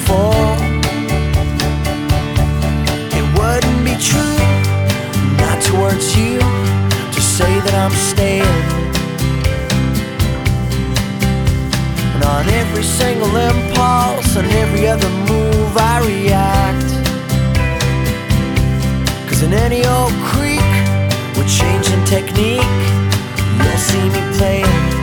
before. 0.06 0.56
It 3.18 3.26
wouldn't 3.36 3.80
be 3.84 3.94
true, 3.98 4.42
not 5.42 5.60
towards 5.62 6.16
you, 6.16 6.38
to 7.14 7.20
say 7.20 7.52
that 7.64 7.74
I'm 7.74 7.96
staying. 8.12 8.60
And 12.14 12.24
on 12.24 12.48
every 12.48 12.82
single 12.82 13.34
impulse 13.36 14.36
on 14.36 14.44
every 14.62 14.86
other 14.86 15.10
move, 15.30 15.76
I 15.76 15.96
react. 16.06 16.90
Cause 19.28 19.42
in 19.42 19.52
any 19.52 19.84
old 19.86 20.12
creek, 20.30 20.72
with 21.36 21.48
changing 21.48 22.04
technique, 22.04 22.82
you'll 23.58 23.82
see 23.90 24.08
me 24.14 24.22
playing. 24.36 24.95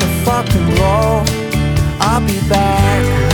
the 0.00 0.06
fucking 0.24 0.66
roll. 0.80 1.24
I'll 2.00 2.26
be 2.26 2.40
back. 2.48 3.29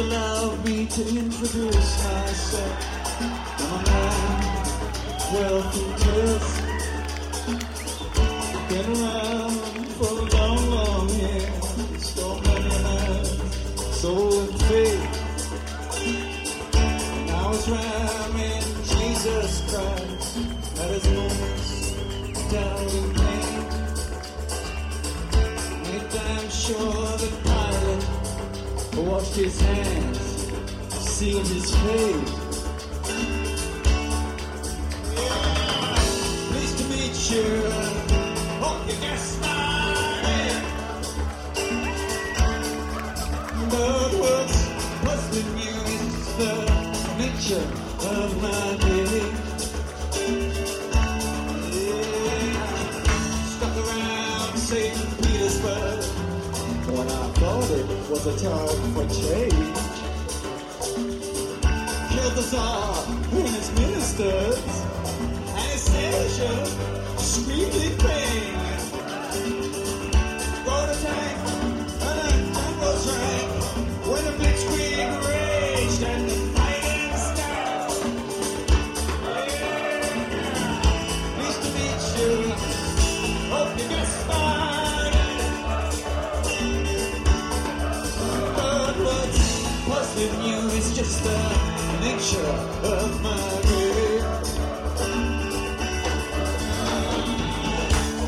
allow 0.00 0.56
me 0.64 0.86
to 0.86 1.02
introduce 1.08 2.04
myself. 2.04 3.20
I'm 3.58 3.72
a 3.72 3.82
man, 3.86 4.40
wealthy, 5.34 5.80
who 5.80 5.92
just 5.98 6.52
get 8.68 8.86
around. 8.88 9.39
washed 29.10 29.34
his 29.34 29.60
hands, 29.60 30.52
seeing 30.90 31.44
his 31.44 31.74
face. 31.74 32.32
Yeah. 35.16 36.52
Nice 36.52 36.72
to 36.78 36.84
meet 36.92 37.16
you. 37.30 37.46
Hope 38.62 38.82
you 38.88 38.96
get 39.00 39.18
started. 39.18 40.62
But 43.72 44.10
what's 44.22 44.58
puzzling 45.04 45.58
you 45.64 45.76
is 45.98 46.36
the 46.38 46.54
nature 47.18 47.66
of 48.14 48.42
my 48.42 48.79
was 58.10 58.26
a 58.26 58.44
time 58.44 58.92
for 58.92 59.06
change. 59.06 59.78
Here's 62.10 62.34
the 62.34 62.42
Tsar 62.42 63.04
and 63.06 63.48
his 63.48 63.70
ministers, 63.72 64.58
Anastasia, 65.54 66.66
screaming 67.18 67.96
pain. 67.98 68.69
picture 92.30 92.46
of 92.46 93.22
Marie. 93.22 94.22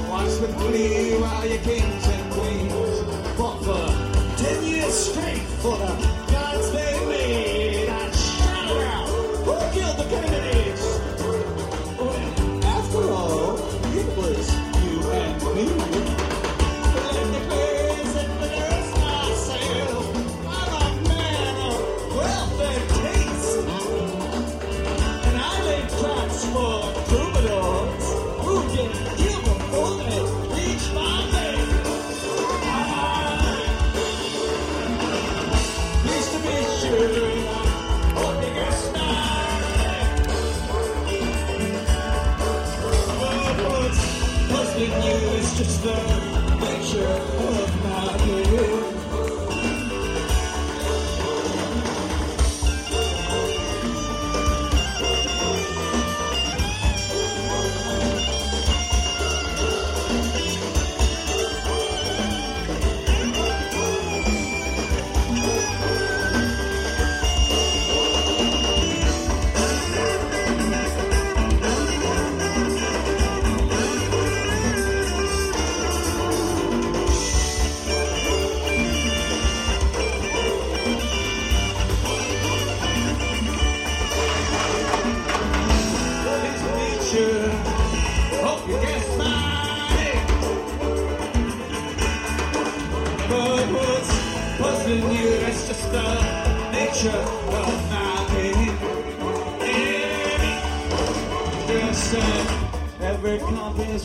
Once 0.09 0.41
with 0.41 0.57
glee 0.59 1.21
while 1.21 1.47
you 1.47 1.59
kings 1.59 2.07
and 2.07 2.33
queens 2.33 3.01
fought 3.37 3.63
for 3.65 4.43
ten 4.43 4.65
years 4.65 4.95
straight 4.95 5.43
for 5.63 5.77
the 5.79 6.12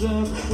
up 0.04 0.47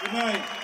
Good 0.00 0.12
night. 0.12 0.57